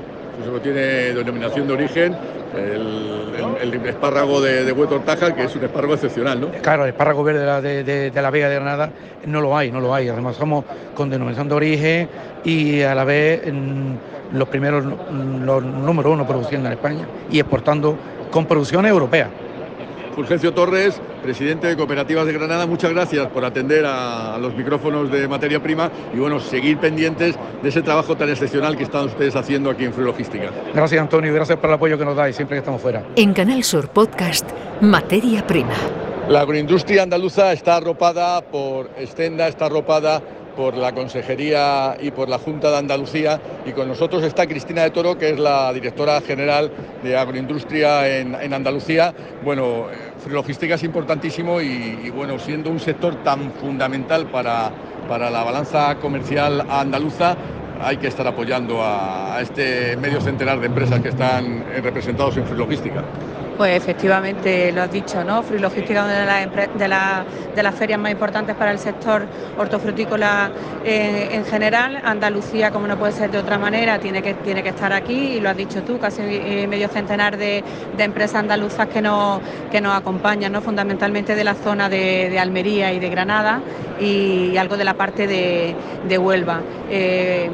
Tiene 0.63 0.81
denominación 1.15 1.67
de 1.67 1.73
origen, 1.75 2.17
el, 2.57 3.87
espárrago 3.87 4.41
de, 4.41 4.65
de 4.65 4.73
Hueto 4.73 5.01
Taja, 5.01 5.35
que 5.35 5.45
es 5.45 5.57
un 5.57 5.65
espárrago 5.65 5.95
excepcional, 5.95 6.41
¿no? 6.41 6.49
Claro, 6.63 6.85
el 6.85 6.91
espárrago 6.91 7.25
verde 7.25 7.41
de 7.83 8.23
la, 8.23 8.31
Vega 8.31 8.49
de 8.49 8.55
Granada 8.57 8.91
no 9.27 9.41
lo 9.41 9.57
hay, 9.57 9.71
no 9.71 9.81
lo 9.81 9.95
hay. 9.95 10.09
Además 10.09 10.37
somos 10.37 10.65
con 10.95 11.11
denominación 11.11 11.49
de 11.49 11.55
origen 11.55 12.09
y 12.45 12.83
a 12.83 12.95
la 12.95 13.05
vez 13.05 13.43
los 14.33 14.49
primeros, 14.49 14.85
los 14.85 15.63
número 15.63 16.13
uno 16.13 16.27
produciendo 16.27 16.69
en 16.69 16.75
España 16.75 17.07
y 17.31 17.39
exportando 17.39 17.97
con 18.31 18.47
producciones 18.47 18.91
europeas. 18.91 19.29
Fulgencio 20.15 20.55
Torres, 20.55 21.01
presidente 21.23 21.67
de 21.67 21.77
Cooperativas 21.77 22.27
de 22.27 22.33
Granada, 22.33 22.67
muchas 22.67 22.93
gracias 22.93 23.27
por 23.29 23.45
atender 23.45 23.85
a, 23.87 24.39
los 24.39 24.55
micrófonos 24.55 25.11
de 25.11 25.27
materia 25.27 25.63
prima 25.63 25.91
y 26.15 26.19
bueno, 26.19 26.39
seguir 26.39 26.79
pendientes 26.79 27.37
de 27.63 27.69
ese 27.69 27.83
trabajo 27.83 28.17
tan 28.17 28.29
excepcional 28.29 28.77
que 28.77 28.85
están 28.85 29.07
ustedes 29.07 29.35
haciendo 29.35 29.71
aquí 29.71 29.85
en 29.85 30.05
Logística. 30.05 30.51
Gracias 30.73 31.01
Antonio, 31.01 31.35
gracias 31.35 31.59
por 31.59 31.71
el 31.71 31.75
apoyo 31.75 31.99
que 31.99 32.05
nos 32.05 32.17
dais 32.17 32.37
siempre 32.37 32.57
que 32.57 32.61
estamos 32.61 32.81
fuera. 32.81 33.03
En 33.17 33.33
Canal 33.33 33.65
Sur 33.65 33.89
Podcast, 33.89 34.49
Materia 34.81 35.47
Prima. 35.47 35.75
La 36.29 36.41
agroindustria 36.41 37.03
andaluza 37.03 37.53
está 37.53 37.77
arropada 37.77 38.41
por 38.41 38.91
Estenda, 38.97 39.49
está 39.49 39.67
arropada 39.67 40.23
por 40.57 40.77
la 40.77 40.93
Consejería 40.93 41.97
y 42.01 42.11
por 42.11 42.29
la 42.29 42.39
Junta 42.39 42.71
de 42.71 42.79
Andalucía. 42.79 43.41
Y 43.67 43.73
con 43.73 43.89
nosotros 43.89 44.23
está 44.23 44.47
Cristina 44.47 44.83
de 44.83 44.91
Toro, 44.91 45.19
que 45.19 45.31
es 45.31 45.39
la 45.39 45.73
directora 45.73 46.21
general 46.21 46.71
de 47.03 47.17
Agroindustria 47.17 48.19
en, 48.19 48.55
Andalucía. 48.55 49.15
Bueno, 49.45 49.87
eh, 49.91 50.29
logística 50.31 50.75
es 50.75 50.83
importantísimo 50.85 51.61
y, 51.61 52.11
bueno, 52.11 52.39
siendo 52.39 52.71
un 52.71 52.81
sector 52.81 53.23
tan 53.23 53.53
fundamental 53.53 54.27
para, 54.27 54.71
para 55.09 55.31
la 55.31 55.43
balanza 55.43 55.97
comercial 55.97 56.67
andaluza, 56.69 57.37
hay 57.81 57.97
que 57.97 58.07
estar 58.07 58.27
apoyando 58.27 58.81
a, 58.83 59.39
este 59.41 59.97
medio 59.97 60.21
centenar 60.21 60.61
de 60.61 60.67
empresas 60.67 61.01
que 61.01 61.09
están 61.09 61.65
representados 61.83 62.37
en 62.37 62.57
Logística. 62.57 63.03
Pues 63.57 63.77
efectivamente 63.77 64.73
lo 64.73 64.83
has 64.83 64.91
dicho, 64.91 65.23
¿no? 65.23 65.45
Free 65.45 65.61
Logística, 65.61 66.03
una 66.05 66.47
de, 67.55 67.63
las 67.63 67.75
ferias 67.77 68.01
más 68.01 68.11
importantes 68.11 68.57
para 68.57 68.73
el 68.73 68.81
sector 68.81 69.27
hortofrutícola 69.57 70.51
eh, 70.85 71.29
en, 71.31 71.45
general. 71.45 72.01
Andalucía, 72.05 72.73
como 72.73 72.89
no 72.89 72.99
puede 72.99 73.13
ser 73.13 73.31
de 73.31 73.39
otra 73.39 73.57
manera, 73.57 74.01
tiene 74.01 74.23
que, 74.23 74.35
tiene 74.35 74.65
que 74.65 74.71
estar 74.71 74.93
aquí 74.93 75.37
y 75.37 75.41
lo 75.41 75.51
has 75.51 75.57
dicho 75.57 75.83
tú, 75.83 76.01
casi 76.01 76.23
eh, 76.23 76.67
medio 76.69 76.89
centenar 76.89 77.37
de, 77.37 77.63
empresas 77.97 78.41
andaluzas 78.41 78.89
que 78.89 79.01
nos, 79.01 79.41
que 79.71 79.81
nos 79.81 79.97
acompañan, 79.97 80.51
¿no? 80.53 80.61
fundamentalmente 80.61 81.37
de 81.37 81.45
la 81.45 81.55
zona 81.55 81.89
de, 81.89 82.37
Almería 82.39 82.93
y 82.93 82.99
de 82.99 83.09
Granada 83.09 83.61
y, 84.01 84.57
algo 84.57 84.77
de 84.77 84.85
la 84.85 84.95
parte 84.95 85.29
de, 85.29 86.19
Huelva. 86.19 86.61
Eh, 86.91 87.51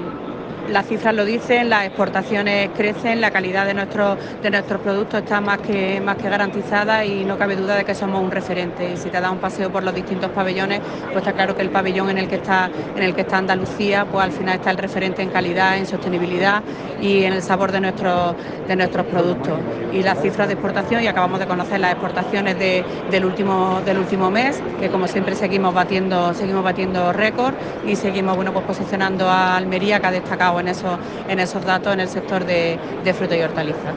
las 0.71 0.87
cifras 0.87 1.15
lo 1.15 1.25
dicen, 1.25 1.69
las 1.69 1.87
exportaciones 1.87 2.71
crecen, 2.77 3.21
la 3.21 3.31
calidad 3.31 3.67
de 3.67 3.75
nuestros 3.75 4.19
de 4.43 4.51
nuestros 4.51 4.81
productos 4.81 5.23
está 5.23 5.41
más 5.41 5.59
que 5.59 6.01
más 6.01 6.17
que 6.17 6.29
garantizada 6.29 7.05
y 7.05 7.25
no 7.25 7.37
cabe 7.37 7.57
duda 7.57 7.77
de 7.77 7.85
que 7.85 7.95
somos 7.95 8.23
un 8.23 8.31
referente. 8.31 8.93
Y 8.93 8.97
si 8.97 9.11
te 9.11 9.21
da 9.21 9.31
un 9.31 9.39
paseo 9.39 9.71
por 9.71 9.83
los 9.83 9.95
distintos 9.95 10.31
pabellones, 10.31 10.81
pues 11.07 11.19
está 11.19 11.33
claro 11.33 11.57
que 11.57 11.63
el 11.63 11.71
pabellón 11.71 12.11
en 12.11 12.19
el 12.19 12.29
que 12.29 12.37
está 12.37 12.71
en 12.97 13.03
el 13.03 13.15
que 13.15 13.23
está 13.23 13.39
Andalucía, 13.39 14.05
pues 14.05 14.25
al 14.25 14.33
final 14.33 14.57
está 14.57 14.71
el 14.71 14.77
referente 14.77 15.23
en 15.23 15.31
calidad, 15.31 15.77
en 15.77 15.87
sostenibilidad 15.87 16.63
y 17.01 17.25
en 17.25 17.33
el 17.33 17.43
sabor 17.43 17.73
de 17.73 17.81
nuestros 17.81 18.35
de 18.69 18.77
nuestros 18.77 19.07
productos. 19.07 19.59
Y 19.93 20.03
las 20.03 20.21
cifras 20.21 20.47
de 20.47 20.55
exportación 20.55 21.03
y 21.03 21.09
acabamos 21.09 21.41
de 21.41 21.47
conocer 21.47 21.81
las 21.81 21.93
exportaciones 21.93 22.57
del 22.59 23.25
último 23.25 23.81
del 23.85 23.99
último 23.99 24.31
mes, 24.31 24.63
que 24.79 24.89
como 24.89 25.09
siempre 25.09 25.35
seguimos 25.35 25.75
batiendo 25.75 26.33
seguimos 26.35 26.63
batiendo 26.63 27.13
récord 27.13 27.55
y 27.87 27.97
seguimos 27.97 28.37
bueno 28.37 28.53
pues 28.53 28.65
posicionando 28.65 29.29
a 29.29 29.57
Almería 29.57 29.99
que 29.99 30.07
ha 30.07 30.13
destacado 30.13 30.60
en 30.61 30.69
esos, 30.69 30.99
en 31.29 31.41
esos 31.41 31.65
datos 31.65 31.93
en 31.93 32.01
el 32.01 32.09
sector 32.09 32.45
de, 32.45 32.79
fruta 33.17 33.37
y 33.37 33.43
hortalizas. 33.43 33.95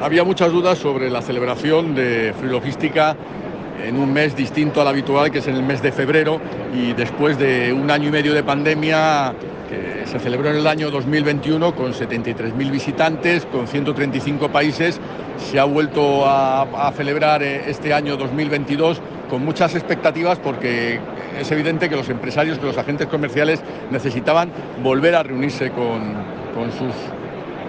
Había 0.00 0.24
muchas 0.24 0.52
dudas 0.52 0.78
sobre 0.78 1.08
la 1.08 1.22
celebración 1.22 1.94
de 1.94 2.34
Logística 2.42 3.16
en 3.84 3.98
un 3.98 4.12
mes 4.12 4.34
distinto 4.36 4.80
al 4.80 4.88
habitual, 4.88 5.30
que 5.30 5.38
es 5.38 5.46
en 5.46 5.54
el 5.54 5.62
mes 5.62 5.82
de 5.82 5.92
febrero, 5.92 6.40
y 6.74 6.92
después 6.92 7.38
de 7.38 7.72
un 7.72 7.90
año 7.90 8.08
y 8.08 8.12
medio 8.12 8.34
de 8.34 8.42
pandemia, 8.42 9.34
que 9.68 10.06
se 10.06 10.18
celebró 10.18 10.50
en 10.50 10.56
el 10.56 10.66
año 10.66 10.90
2021 10.90 11.74
con 11.74 11.92
73.000 11.92 12.70
visitantes, 12.70 13.46
con 13.46 13.66
135 13.66 14.48
países, 14.50 15.00
se 15.38 15.58
ha 15.58 15.64
vuelto 15.64 16.24
a, 16.26 16.92
celebrar 16.96 17.42
eh, 17.42 17.64
este 17.68 17.92
año 17.92 18.16
2022 18.16 19.00
con 19.28 19.44
muchas 19.44 19.74
expectativas 19.74 20.38
porque 20.38 21.00
es 21.38 21.50
evidente 21.50 21.88
que 21.88 21.96
los 21.96 22.08
empresarios, 22.08 22.58
que 22.58 22.66
los 22.66 22.78
agentes 22.78 23.06
comerciales 23.06 23.60
necesitaban 23.90 24.50
volver 24.82 25.14
a 25.14 25.22
reunirse 25.22 25.70
con, 25.70 26.36
sus 26.78 26.94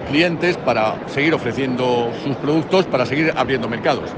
clientes 0.08 0.56
para 0.56 0.96
seguir 1.08 1.34
ofreciendo 1.34 2.10
sus 2.24 2.34
productos, 2.36 2.86
para 2.86 3.04
seguir 3.04 3.34
abriendo 3.36 3.68
mercados. 3.68 4.10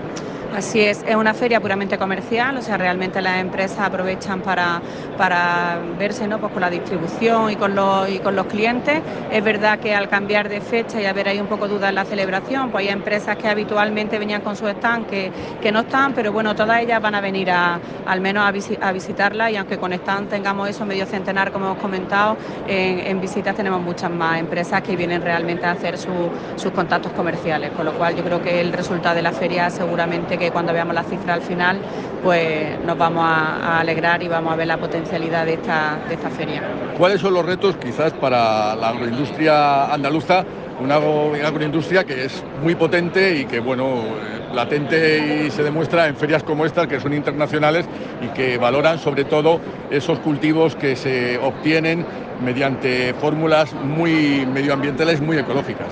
Así 0.54 0.80
es, 0.80 1.04
es 1.06 1.14
una 1.14 1.32
feria 1.32 1.60
puramente 1.60 1.96
comercial, 1.96 2.56
o 2.56 2.62
sea, 2.62 2.76
realmente 2.76 3.22
las 3.22 3.40
empresas 3.40 3.78
aprovechan 3.78 4.40
para, 4.40 4.82
para 5.16 5.78
verse 5.96 6.26
¿no? 6.26 6.40
pues 6.40 6.52
con 6.52 6.60
la 6.60 6.70
distribución 6.70 7.52
y 7.52 7.56
con, 7.56 7.76
los, 7.76 8.10
y 8.10 8.18
con 8.18 8.34
los 8.34 8.46
clientes. 8.46 9.00
Es 9.30 9.44
verdad 9.44 9.78
que 9.78 9.94
al 9.94 10.08
cambiar 10.08 10.48
de 10.48 10.60
fecha 10.60 11.00
y 11.00 11.06
haber 11.06 11.28
ahí 11.28 11.38
un 11.38 11.46
poco 11.46 11.68
duda 11.68 11.90
en 11.90 11.94
la 11.94 12.04
celebración, 12.04 12.70
pues 12.70 12.84
hay 12.84 12.92
empresas 12.92 13.36
que 13.36 13.46
habitualmente 13.46 14.18
venían 14.18 14.40
con 14.40 14.56
su 14.56 14.66
stand 14.66 15.06
que, 15.06 15.30
que 15.62 15.70
no 15.70 15.80
están, 15.80 16.14
pero 16.14 16.32
bueno, 16.32 16.56
todas 16.56 16.80
ellas 16.82 17.00
van 17.00 17.14
a 17.14 17.20
venir 17.20 17.48
a, 17.52 17.78
al 18.06 18.20
menos 18.20 18.44
a, 18.44 18.90
visitarla 18.92 19.52
y 19.52 19.56
aunque 19.56 19.78
con 19.78 19.92
stand 19.92 20.30
tengamos 20.30 20.68
eso 20.68 20.84
medio 20.84 21.06
centenar, 21.06 21.52
como 21.52 21.66
hemos 21.66 21.78
comentado, 21.78 22.36
en, 22.66 23.20
visitas 23.20 23.54
tenemos 23.54 23.80
muchas 23.80 24.10
más 24.10 24.40
empresas 24.40 24.82
que 24.82 24.96
vienen 24.96 25.22
realmente 25.22 25.64
a 25.64 25.72
hacer 25.72 25.96
sus 25.96 26.72
contactos 26.74 27.12
comerciales, 27.12 27.70
con 27.70 27.84
lo 27.84 27.92
cual 27.92 28.16
yo 28.16 28.24
creo 28.24 28.42
que 28.42 28.60
el 28.60 28.72
resultado 28.72 29.14
de 29.14 29.22
la 29.22 29.32
feria 29.32 29.70
seguramente 29.70 30.39
que 30.40 30.50
cuando 30.50 30.72
veamos 30.72 30.94
la 30.94 31.04
cifra 31.04 31.34
al 31.34 31.42
final, 31.42 31.78
pues 32.24 32.80
nos 32.84 32.98
vamos 32.98 33.22
a, 33.24 33.78
alegrar 33.78 34.22
y 34.22 34.28
vamos 34.28 34.52
a 34.52 34.56
ver 34.56 34.66
la 34.66 34.78
potencialidad 34.78 35.44
de 35.44 35.54
esta, 35.54 35.98
de 36.08 36.14
esta 36.14 36.30
feria. 36.30 36.62
¿Cuáles 36.98 37.20
son 37.20 37.34
los 37.34 37.44
retos 37.44 37.76
quizás 37.76 38.12
para 38.14 38.74
la 38.74 38.88
agroindustria 38.88 39.92
andaluza? 39.92 40.44
Una 40.80 40.96
agroindustria 40.96 42.04
que 42.04 42.24
es 42.24 42.42
muy 42.62 42.74
potente 42.74 43.36
y 43.36 43.44
que, 43.44 43.60
bueno, 43.60 43.98
eh, 43.98 44.54
latente 44.54 45.44
y 45.46 45.50
se 45.50 45.62
demuestra 45.62 46.08
en 46.08 46.16
ferias 46.16 46.42
como 46.42 46.64
estas, 46.64 46.86
que 46.86 46.98
son 47.00 47.12
internacionales 47.12 47.86
y 48.22 48.28
que 48.28 48.56
valoran 48.56 48.98
sobre 48.98 49.24
todo 49.24 49.60
esos 49.90 50.18
cultivos 50.20 50.74
que 50.76 50.96
se 50.96 51.36
obtienen 51.38 52.06
mediante 52.42 53.12
fórmulas 53.20 53.74
muy 53.74 54.46
medioambientales, 54.46 55.20
muy 55.20 55.36
ecológicas. 55.36 55.88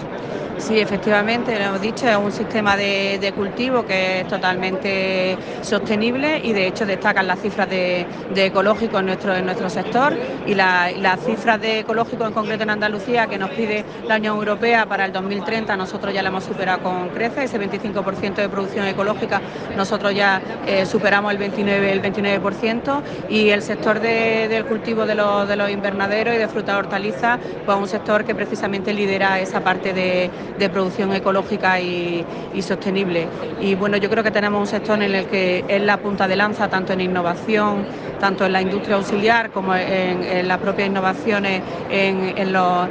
Sí, 0.58 0.80
efectivamente, 0.80 1.56
lo 1.56 1.66
hemos 1.66 1.80
dicho, 1.80 2.08
es 2.08 2.16
un 2.16 2.32
sistema 2.32 2.76
de, 2.76 3.32
cultivo 3.36 3.86
que 3.86 4.20
es 4.20 4.28
totalmente 4.28 5.38
sostenible 5.62 6.40
y 6.42 6.52
de 6.52 6.66
hecho 6.66 6.84
destacan 6.84 7.26
las 7.28 7.40
cifras 7.40 7.70
de, 7.70 8.06
ecológico 8.34 8.98
en 8.98 9.06
nuestro, 9.06 9.34
en 9.36 9.44
nuestro 9.44 9.70
sector 9.70 10.14
y 10.46 10.54
las 10.54 11.20
cifras 11.24 11.60
de 11.60 11.80
ecológico 11.80 12.26
en 12.26 12.32
concreto 12.32 12.64
en 12.64 12.70
Andalucía 12.70 13.28
que 13.28 13.38
nos 13.38 13.50
pide 13.50 13.84
la 14.06 14.16
Unión 14.16 14.36
Europea 14.36 14.86
para 14.86 15.04
el 15.04 15.12
2030, 15.12 15.76
nosotros 15.76 16.12
ya 16.12 16.22
la 16.22 16.30
hemos 16.30 16.44
superado 16.44 16.82
con 16.82 17.10
creces, 17.10 17.44
ese 17.44 17.60
25% 17.60 18.34
de 18.34 18.48
producción 18.48 18.86
ecológica, 18.86 19.40
nosotros 19.76 20.14
ya 20.14 20.42
eh, 20.66 20.84
superamos 20.86 21.32
el 21.32 21.38
29%, 21.38 21.68
el 21.68 22.02
29% 22.02 23.02
y 23.28 23.50
el 23.50 23.62
sector 23.62 24.00
del 24.00 24.64
cultivo 24.64 25.06
de 25.06 25.14
los, 25.14 25.46
de 25.46 25.56
los 25.56 25.70
invernaderos 25.70 26.34
y 26.34 26.38
de 26.38 26.48
fruta 26.48 26.76
hortalizas, 26.76 27.38
pues 27.64 27.78
un 27.78 27.88
sector 27.88 28.24
que 28.24 28.34
precisamente 28.34 28.92
lidera 28.92 29.38
esa 29.38 29.60
parte 29.60 29.92
de 29.92 30.30
de 30.58 30.68
producción 30.68 31.12
ecológica 31.12 31.80
y, 31.80 32.24
sostenible. 32.60 33.28
Y 33.60 33.76
bueno, 33.76 33.96
yo 33.98 34.10
creo 34.10 34.24
que 34.24 34.32
tenemos 34.32 34.60
un 34.60 34.66
sector 34.66 35.00
en 35.00 35.14
el 35.14 35.26
que 35.26 35.64
es 35.68 35.80
la 35.80 35.98
punta 35.98 36.26
de 36.26 36.34
lanza, 36.34 36.68
tanto 36.68 36.92
en 36.92 37.00
innovación, 37.00 37.86
tanto 38.18 38.44
en 38.44 38.52
la 38.52 38.60
industria 38.60 38.96
auxiliar 38.96 39.50
como 39.50 39.74
en, 39.76 40.48
las 40.48 40.58
propias 40.58 40.88
innovaciones 40.88 41.62
en, 41.88 42.52
los, 42.52 42.88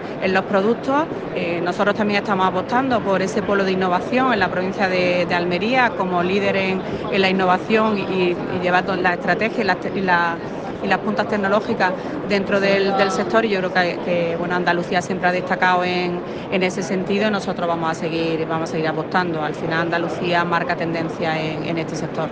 productos. 0.49 1.03
Eh, 1.35 1.59
nosotros 1.61 1.95
también 1.95 2.21
estamos 2.23 2.47
apostando 2.47 3.01
por 3.01 3.21
ese 3.21 3.41
polo 3.41 3.65
de 3.65 3.73
innovación 3.73 4.31
en 4.31 4.39
la 4.39 4.49
provincia 4.49 4.87
de, 4.87 5.27
Almería 5.35 5.91
como 5.91 6.23
líder 6.23 6.55
en, 6.55 6.81
la 7.11 7.29
innovación 7.29 7.97
y, 7.97 8.35
llevando 8.63 8.95
la 8.95 9.13
estrategia 9.13 9.63
y 9.95 10.01
la 10.01 10.37
las 10.85 10.99
puntas 10.99 11.27
tecnológicas 11.27 11.91
dentro 12.29 12.59
del, 12.59 12.93
sector 13.11 13.45
y 13.45 13.49
yo 13.49 13.59
creo 13.59 13.73
que, 13.73 14.35
bueno, 14.37 14.55
Andalucía 14.55 15.01
siempre 15.01 15.29
ha 15.29 15.31
destacado 15.31 15.83
en, 15.83 16.21
ese 16.51 16.83
sentido 16.83 17.27
y 17.27 17.31
nosotros 17.31 17.67
vamos 17.67 17.91
a 17.91 17.93
seguir, 17.93 18.45
vamos 18.47 18.69
a 18.69 18.73
seguir 18.73 18.87
apostando. 18.87 19.41
Al 19.41 19.55
final 19.55 19.81
Andalucía 19.81 20.43
marca 20.43 20.75
tendencia 20.75 21.39
en 21.41 21.77
este 21.77 21.95
sector. 21.95 22.29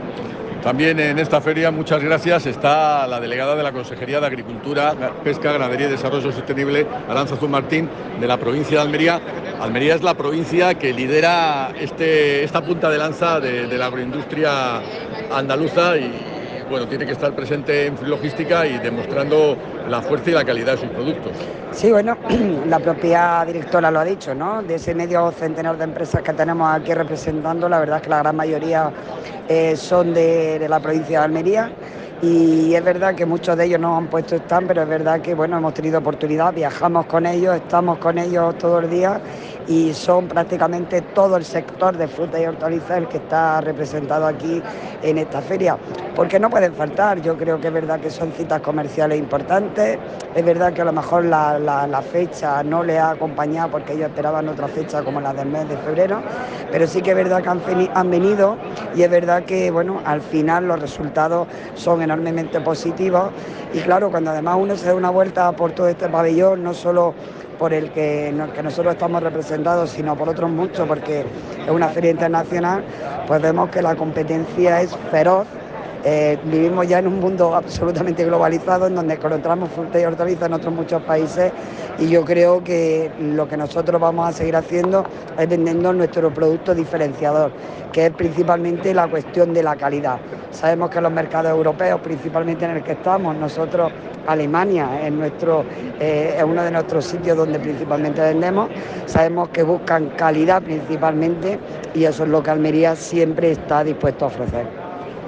También 0.65 0.99
en 0.99 1.19
esta 1.19 1.41
feria, 1.41 1.69
muchas 1.69 2.01
gracias, 2.01 2.47
está 2.47 3.05
la 3.05 3.19
delegada 3.19 3.55
de 3.55 3.61
la 3.61 3.71
Consejería 3.71 4.19
de 4.19 4.25
Agricultura, 4.25 4.95
Pesca, 5.23 5.51
Ganadería 5.51 5.85
y 5.85 5.91
Desarrollo 5.91 6.31
Sostenible, 6.31 6.87
Aranzazu 7.07 7.47
Martín, 7.47 7.87
de 8.19 8.25
la 8.25 8.37
provincia 8.37 8.77
de 8.77 8.81
Almería. 8.81 9.21
Almería 9.61 9.93
es 9.93 10.01
la 10.01 10.15
provincia 10.15 10.73
que 10.73 10.91
lidera 10.91 11.71
este, 11.79 12.43
esta 12.43 12.65
punta 12.65 12.89
de 12.89 12.97
lanza 12.97 13.39
de, 13.39 13.77
la 13.77 13.85
agroindustria 13.85 14.81
andaluza 15.31 15.97
y, 15.97 16.11
bueno, 16.69 16.87
tiene 16.87 17.05
que 17.05 17.11
estar 17.11 17.33
presente 17.33 17.87
en 17.87 18.09
logística 18.09 18.65
y 18.65 18.77
demostrando 18.79 19.57
la 19.89 20.01
fuerza 20.01 20.31
y 20.31 20.33
la 20.33 20.43
calidad 20.43 20.73
de 20.73 20.77
sus 20.79 20.89
productos. 20.89 21.31
Sí, 21.71 21.91
bueno, 21.91 22.17
la 22.67 22.79
propia 22.79 23.43
directora 23.45 23.91
lo 23.91 23.99
ha 23.99 24.05
dicho, 24.05 24.33
¿no? 24.33 24.63
De 24.63 24.75
ese 24.75 24.95
medio 24.95 25.31
centenar 25.31 25.77
de 25.77 25.83
empresas 25.83 26.21
que 26.21 26.33
tenemos 26.33 26.73
aquí 26.73 26.93
representando, 26.93 27.69
la 27.69 27.79
verdad 27.79 27.97
es 27.97 28.03
que 28.03 28.09
la 28.09 28.19
gran 28.19 28.35
mayoría 28.35 28.91
eh, 29.47 29.75
son 29.75 30.13
de, 30.13 30.65
la 30.67 30.79
provincia 30.79 31.19
de 31.19 31.25
Almería 31.25 31.71
y 32.21 32.73
es 32.73 32.83
verdad 32.83 33.13
que 33.13 33.25
muchos 33.25 33.57
de 33.57 33.65
ellos 33.65 33.79
no 33.79 33.97
han 33.97 34.07
puesto 34.07 34.35
stand, 34.35 34.67
pero 34.67 34.83
es 34.83 34.87
verdad 34.87 35.21
que 35.21 35.35
bueno, 35.35 35.57
hemos 35.57 35.73
tenido 35.73 35.99
oportunidad, 35.99 36.53
viajamos 36.53 37.05
con 37.05 37.25
ellos, 37.25 37.55
estamos 37.55 37.99
con 37.99 38.17
ellos 38.17 38.57
todo 38.57 38.79
el 38.79 38.89
día 38.89 39.19
y 39.67 39.93
son 39.93 40.27
prácticamente 40.27 41.01
todo 41.01 41.37
el 41.37 41.45
sector 41.45 41.97
de 41.97 42.07
fruta 42.07 42.39
y 42.39 42.45
hortalizas 42.45 42.97
el 42.97 43.07
que 43.07 43.17
está 43.17 43.61
representado 43.61 44.25
aquí 44.27 44.61
en 45.01 45.17
esta 45.17 45.41
feria. 45.41 45.77
Porque 46.15 46.39
no 46.39 46.49
pueden 46.49 46.73
faltar, 46.73 47.21
yo 47.21 47.37
creo 47.37 47.59
que 47.59 47.67
es 47.67 47.73
verdad 47.73 47.99
que 47.99 48.09
son 48.09 48.31
citas 48.31 48.61
comerciales 48.61 49.19
importantes, 49.19 49.99
es 50.33 50.45
verdad 50.45 50.73
que 50.73 50.81
a 50.81 50.85
lo 50.85 50.93
mejor 50.93 51.25
la, 51.25 52.01
fecha 52.11 52.63
no 52.63 52.83
le 52.83 52.99
ha 52.99 53.11
acompañado 53.11 53.71
porque 53.71 53.93
ellos 53.93 54.09
esperaban 54.09 54.47
otra 54.47 54.67
fecha 54.67 55.03
como 55.03 55.19
la 55.19 55.33
del 55.33 55.47
mes 55.47 55.67
de 55.67 55.77
febrero, 55.77 56.21
pero 56.71 56.87
sí 56.87 57.01
que 57.01 57.11
es 57.11 57.15
verdad 57.15 57.41
que 57.41 57.49
han, 57.49 57.61
han 57.93 58.11
venido 58.11 58.57
y 58.95 59.01
es 59.01 59.09
verdad 59.09 59.43
que 59.43 59.71
bueno, 59.71 60.01
al 60.05 60.21
final 60.21 60.67
los 60.67 60.79
resultados 60.79 61.47
son 61.73 62.01
enormemente 62.01 62.61
positivos 62.61 63.31
y 63.73 63.79
claro, 63.79 64.09
cuando 64.09 64.31
además 64.31 64.57
uno 64.59 64.75
se 64.77 64.87
da 64.87 64.95
una 64.95 65.09
vuelta 65.09 65.51
por 65.53 65.71
todo 65.71 65.87
este 65.87 66.07
pabellón, 66.07 66.63
no 66.63 66.73
solo 66.73 67.13
por 67.57 67.73
el 67.73 67.91
que, 67.91 68.33
nosotros 68.63 68.93
estamos 68.93 69.23
representados, 69.23 69.91
sino 69.91 70.15
por 70.15 70.29
otros 70.29 70.49
muchos, 70.49 70.87
porque 70.87 71.21
es 71.21 71.69
una 71.69 71.89
feria 71.89 72.11
internacional, 72.11 72.83
pues 73.27 73.41
vemos 73.41 73.69
que 73.69 73.81
la 73.81 73.95
competencia 73.95 74.81
es 74.81 74.95
feroz. 75.11 75.47
Eh, 76.07 76.37
vivimos 76.43 76.87
ya 76.87 76.99
en 76.99 77.07
un 77.07 77.19
mundo 77.19 77.55
absolutamente 77.55 78.23
globalizado 78.23 78.85
en 78.85 78.93
donde 78.93 79.15
encontramos 79.15 79.71
fruta 79.71 79.99
y 79.99 80.05
hortalizas 80.05 80.47
en 80.47 80.53
otros 80.53 80.71
muchos 80.71 81.01
países 81.01 81.51
y 81.97 82.07
yo 82.07 82.23
creo 82.23 82.63
que 82.63 83.09
lo 83.19 83.47
que 83.47 83.57
nosotros 83.57 83.99
vamos 83.99 84.29
a 84.29 84.31
seguir 84.31 84.55
haciendo 84.55 85.03
es 85.35 85.49
vendiendo 85.49 85.91
nuestro 85.93 86.31
producto 86.31 86.75
diferenciador, 86.75 87.51
que 87.91 88.05
es 88.05 88.11
principalmente 88.11 88.93
la 88.93 89.07
cuestión 89.07 89.51
de 89.51 89.63
la 89.63 89.75
calidad. 89.75 90.19
Sabemos 90.51 90.91
que 90.91 91.01
los 91.01 91.11
mercados 91.11 91.49
europeos, 91.49 91.99
principalmente 92.01 92.65
en 92.65 92.71
el 92.71 92.83
que 92.83 92.91
estamos, 92.91 93.35
nosotros 93.35 93.91
Alemania 94.27 94.87
es, 95.03 95.11
nuestro, 95.11 95.65
eh, 95.99 96.35
es 96.37 96.43
uno 96.43 96.61
de 96.61 96.69
nuestros 96.69 97.03
sitios 97.05 97.35
donde 97.35 97.57
principalmente 97.57 98.21
vendemos. 98.21 98.69
Sabemos 99.07 99.49
que 99.49 99.63
buscan 99.63 100.09
calidad 100.09 100.61
principalmente 100.61 101.57
y 101.95 102.03
eso 102.03 102.25
es 102.25 102.29
lo 102.29 102.43
que 102.43 102.51
Almería 102.51 102.95
siempre 102.95 103.49
está 103.49 103.83
dispuesto 103.83 104.25
a 104.25 104.27
ofrecer. 104.27 104.84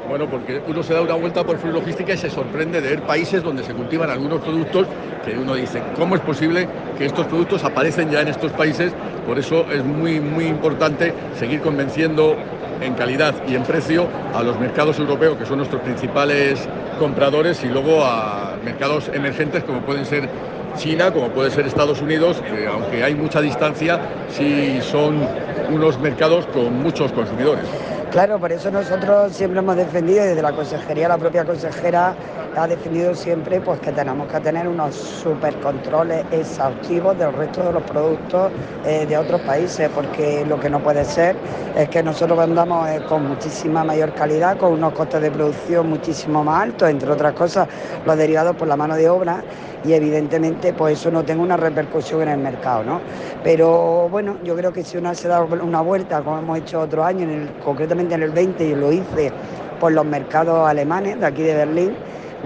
Bueno, 0.08 0.26
porque 0.30 0.62
uno 0.66 0.84
se 0.84 0.94
da 0.94 1.02
una 1.02 1.16
vuelta 1.16 1.44
por 1.44 1.58
Fruit 1.58 1.74
Logística 1.74 2.14
y 2.14 2.18
se 2.18 2.30
sorprende 2.30 2.80
de 2.80 2.92
ver 2.92 3.02
países 3.02 3.44
donde 3.44 3.64
se 3.64 3.74
cultivan 3.74 4.10
algunos 4.10 4.42
productos 4.42 4.88
que 5.26 5.38
uno 5.38 5.56
dice, 5.56 5.82
¿cómo 5.98 6.16
es 6.16 6.22
posible 6.22 6.68
que 6.98 7.06
estos 7.06 7.28
productos 7.28 7.66
aparecen 7.66 8.10
ya 8.10 8.22
en 8.22 8.30
estos 8.30 8.54
países? 8.54 8.94
Por 9.26 9.38
eso 9.38 9.66
es 9.70 9.84
muy, 9.84 10.22
muy 10.22 10.46
importante 10.46 11.14
seguir 11.38 11.60
convenciendo 11.60 12.38
en 12.82 12.94
calidad 12.94 13.36
y 13.50 13.56
en 13.56 13.64
precio 13.64 14.08
a 14.34 14.44
los 14.44 14.58
mercados 14.58 14.98
europeos, 14.98 15.38
que 15.38 15.46
son 15.46 15.58
nuestros 15.58 15.82
principales 15.82 16.70
compradores, 17.00 17.62
y 17.66 17.68
luego 17.68 18.06
a 18.06 18.56
mercados 18.64 19.12
emergentes 19.14 19.66
como 19.66 19.82
pueden 19.82 20.06
ser 20.06 20.30
China, 20.78 21.12
como 21.12 21.30
puede 21.30 21.52
ser 21.52 21.66
Estados 21.66 22.02
Unidos, 22.02 22.42
que 22.50 22.66
aunque 22.66 23.04
hay 23.04 23.16
mucha 23.16 23.42
distancia, 23.42 24.00
sí 24.30 24.80
son 24.82 25.28
unos 25.70 26.00
mercados 26.00 26.46
con 26.48 26.82
muchos 26.82 27.12
consumidores. 27.12 27.66
Claro, 28.12 28.40
por 28.40 28.54
eso 28.54 28.72
nosotros 28.72 29.34
siempre 29.36 29.60
hemos 29.60 29.76
defendido, 29.76 30.24
desde 30.24 30.42
la 30.42 30.54
consejería, 30.54 31.10
la 31.10 31.18
propia 31.18 31.44
consejera 31.44 32.16
ha 32.56 32.66
defendido 32.66 33.14
siempre 33.14 33.60
pues, 33.60 33.82
que 33.82 33.92
tenemos 33.92 34.32
que 34.32 34.40
tener 34.40 34.66
unos 34.66 34.96
supercontroles 34.96 36.26
exhaustivos 36.32 37.18
del 37.18 37.34
resto 37.34 37.64
de 37.64 37.74
los 37.74 37.84
productos 37.84 38.52
eh, 38.86 39.06
de 39.06 39.18
otros 39.18 39.42
países, 39.42 39.90
porque 39.94 40.46
lo 40.46 40.58
que 40.58 40.70
no 40.70 40.80
puede 40.80 41.04
ser 41.04 41.36
es 41.76 41.90
que 41.90 42.02
nosotros 42.02 42.40
vendamos 42.40 42.90
eh, 42.90 43.02
con 43.08 43.28
muchísima 43.28 43.84
mayor 43.84 44.14
calidad, 44.14 44.58
con 44.58 44.72
unos 44.72 44.94
costes 44.94 45.22
de 45.22 45.30
producción 45.30 45.90
muchísimo 45.90 46.46
más 46.46 46.64
altos, 46.64 46.90
entre 46.90 47.12
otras 47.12 47.34
cosas 47.34 47.68
los 48.06 48.18
derivados 48.18 48.56
por 48.56 48.70
la 48.70 48.78
mano 48.78 48.96
de 48.96 49.10
obra 49.10 49.44
y 49.88 49.94
evidentemente 49.94 50.74
pues 50.74 51.00
eso 51.00 51.10
no 51.10 51.24
tenga 51.24 51.42
una 51.42 51.58
repercusión 51.58 52.24
en 52.24 52.30
el 52.30 52.38
mercado, 52.40 52.84
¿no? 52.84 53.02
Pero 53.44 54.10
bueno, 54.10 54.38
yo 54.44 54.56
creo 54.56 54.74
que 54.74 54.84
si 54.84 54.98
uno 54.98 55.16
se 55.16 55.28
da 55.28 55.42
una 55.42 55.82
vuelta, 55.82 56.22
como 56.22 56.40
hemos 56.40 56.58
hecho 56.58 56.82
otro 56.82 57.04
año, 57.04 57.24
en 57.24 57.30
el, 57.30 57.50
concretamente 57.64 58.16
en 58.16 58.24
el 58.24 58.32
20, 58.32 58.66
y 58.66 58.76
lo 58.76 58.92
hice 58.92 59.32
por 59.80 59.92
los 59.94 60.06
mercados 60.06 60.68
alemanes 60.68 61.20
de 61.20 61.26
aquí 61.26 61.44
de 61.44 61.54
Berlín, 61.54 61.96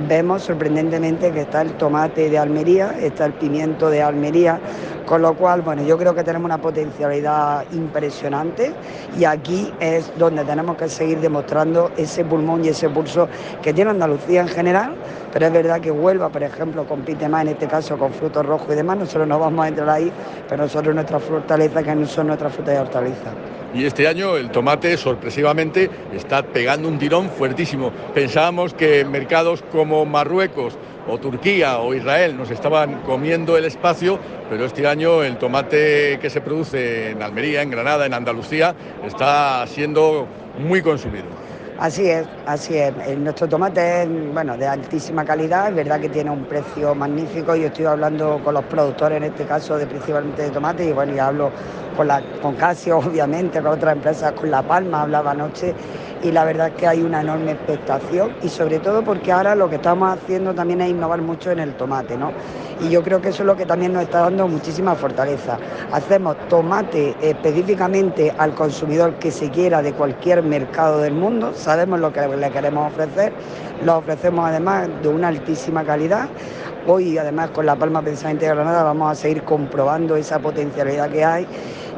vemos 0.08 0.44
sorprendentemente 0.44 1.32
que 1.32 1.42
está 1.42 1.62
el 1.62 1.74
tomate 1.74 2.30
de 2.30 2.38
Almería, 2.38 2.96
está 3.00 3.26
el 3.26 3.34
pimiento 3.34 3.90
de 3.90 4.02
Almería, 4.02 4.60
con 5.06 5.22
lo 5.22 5.34
cual, 5.36 5.62
bueno, 5.62 5.84
yo 5.84 5.98
creo 5.98 6.16
que 6.16 6.24
tenemos 6.24 6.46
una 6.46 6.60
potencialidad 6.60 7.66
impresionante 7.74 8.74
y 9.18 9.26
aquí 9.26 9.72
es 9.80 10.12
donde 10.18 10.44
tenemos 10.44 10.78
que 10.78 10.88
seguir 10.90 11.20
demostrando 11.20 11.92
ese 11.98 12.24
pulmón 12.24 12.64
y 12.64 12.70
ese 12.70 12.90
pulso 12.90 13.28
que 13.62 13.74
tiene 13.74 13.92
Andalucía 13.92 14.42
en 14.42 14.48
general, 14.48 14.96
pero 15.34 15.48
es 15.48 15.54
verdad 15.54 15.82
que 15.82 15.92
Huelva, 15.92 16.30
por 16.30 16.44
ejemplo, 16.44 16.86
compite 16.86 17.28
más 17.28 17.44
en 17.44 17.50
este 17.50 17.68
caso 17.68 17.98
con 17.98 18.14
frutos 18.14 18.46
rojos 18.46 18.70
y 18.72 18.76
demás, 18.76 18.98
nosotros 18.98 19.28
no 19.28 19.40
vamos 19.40 19.66
a 19.66 19.68
entrar 19.68 19.90
ahí, 19.90 20.12
pero 20.48 20.64
nosotros 20.64 20.96
nuestra 20.96 21.20
fortaleza 21.20 21.84
que 21.84 21.96
no 21.96 22.06
son 22.06 22.28
nuestras 22.28 22.54
frutas 22.54 22.76
y 22.76 22.78
hortalizas 22.78 23.51
y 23.74 23.86
este 23.86 24.08
año 24.08 24.38
el 24.38 24.52
tomate 24.52 24.98
sorpresivamente 24.98 25.90
está 26.14 26.44
pegando 26.44 26.88
un 26.88 27.00
tirón 27.00 27.30
fuertísimo. 27.30 27.92
Pensábamos 28.14 28.74
que 28.74 29.06
mercados 29.06 29.64
como 29.72 30.06
Marruecos 30.06 30.78
o 31.08 31.18
Turquía 31.18 31.80
o 31.80 31.94
Israel 31.94 32.38
nos 32.38 32.52
estaban 32.52 33.02
comiendo 33.02 33.58
el 33.58 33.66
espacio, 33.66 34.20
pero 34.50 34.66
este 34.66 34.88
año 34.88 35.24
el 35.24 35.38
tomate 35.38 36.20
que 36.22 36.30
se 36.30 36.42
produce 36.42 37.12
en 37.12 37.22
Almería, 37.22 37.62
en 37.62 37.72
Granada, 37.72 38.06
en 38.06 38.14
Andalucía, 38.14 38.76
está 39.06 39.66
siendo 39.68 40.28
muy 40.60 40.82
consumido. 40.82 41.26
Así 41.82 42.08
es, 42.08 42.28
así 42.46 42.78
es. 42.78 42.94
Nuestro 43.18 43.50
tomate 43.50 44.04
es 44.04 44.34
bueno, 44.34 44.56
de 44.56 44.68
altísima 44.68 45.26
calidad, 45.26 45.70
es 45.70 45.76
verdad 45.76 46.00
que 46.00 46.10
tiene 46.10 46.30
un 46.30 46.44
precio 46.46 46.94
magnífico. 46.94 47.56
Yo 47.56 47.70
estoy 47.70 47.86
hablando 47.86 48.40
con 48.44 48.54
los 48.54 48.64
productores, 48.66 49.18
en 49.18 49.24
este 49.24 49.46
caso, 49.46 49.80
de 49.80 49.88
principalmente 49.88 50.44
de 50.44 50.52
tomate, 50.52 50.86
y 50.86 50.92
bueno, 50.92 51.16
ya 51.16 51.30
hablo 51.30 51.50
con, 51.98 52.08
la, 52.08 52.22
con 52.40 52.54
Casio, 52.54 52.98
obviamente, 53.04 53.64
con 53.64 53.72
otras 53.72 53.96
empresas, 53.96 54.32
con 54.34 54.52
La 54.52 54.62
Palma, 54.62 55.02
hablaba 55.02 55.32
anoche, 55.32 55.74
y 56.24 56.32
la 56.32 56.44
verdad 56.44 56.68
es 56.68 56.74
que 56.76 56.88
hay 56.88 57.02
una 57.02 57.22
enorme 57.22 57.52
expectación, 57.52 58.36
y 58.42 58.50
sobre 58.50 58.80
todo 58.80 59.04
porque 59.04 59.32
ahora 59.32 59.56
lo 59.56 59.70
que 59.70 59.76
estamos 59.76 60.18
haciendo 60.18 60.54
también 60.54 60.82
es 60.82 60.90
innovar 60.90 61.22
mucho 61.22 61.52
en 61.52 61.60
el 61.60 61.74
tomate, 61.76 62.18
¿no? 62.18 62.32
y 62.82 62.90
yo 62.90 63.04
creo 63.04 63.22
que 63.22 63.30
eso 63.30 63.44
es 63.44 63.48
lo 63.48 63.56
que 63.56 63.66
también 63.66 63.94
nos 63.94 64.04
está 64.04 64.22
dando 64.22 64.48
muchísima 64.48 64.96
fortaleza. 64.96 65.58
Hacemos 65.92 66.36
tomate 66.48 67.16
específicamente 67.22 68.34
al 68.38 68.56
consumidor 68.56 69.16
que 69.16 69.32
se 69.32 69.50
quiera 69.50 69.82
de 69.82 69.94
cualquier 69.94 70.42
mercado 70.42 71.00
del 71.00 71.14
mundo, 71.14 71.54
sabemos 71.54 72.00
lo 72.00 72.12
que 72.12 72.28
le 72.28 72.50
queremos 72.50 72.92
ofrecer, 72.92 73.34
lo 73.86 73.98
ofrecemos 73.98 74.46
además 74.46 74.90
de 75.02 75.10
una 75.10 75.28
altísima 75.28 75.84
calidad. 75.84 76.30
Hoy 76.88 77.20
además 77.20 77.52
con 77.52 77.68
La 77.68 77.76
Palma 77.76 78.02
Precisamente 78.02 78.46
de 78.46 78.56
Granada 78.56 78.84
vamos 78.84 79.12
a 79.12 79.16
seguir 79.16 79.44
comprobando 79.44 80.16
esa 80.16 80.40
potencialidad 80.40 81.12
que 81.12 81.24
hay 81.24 81.48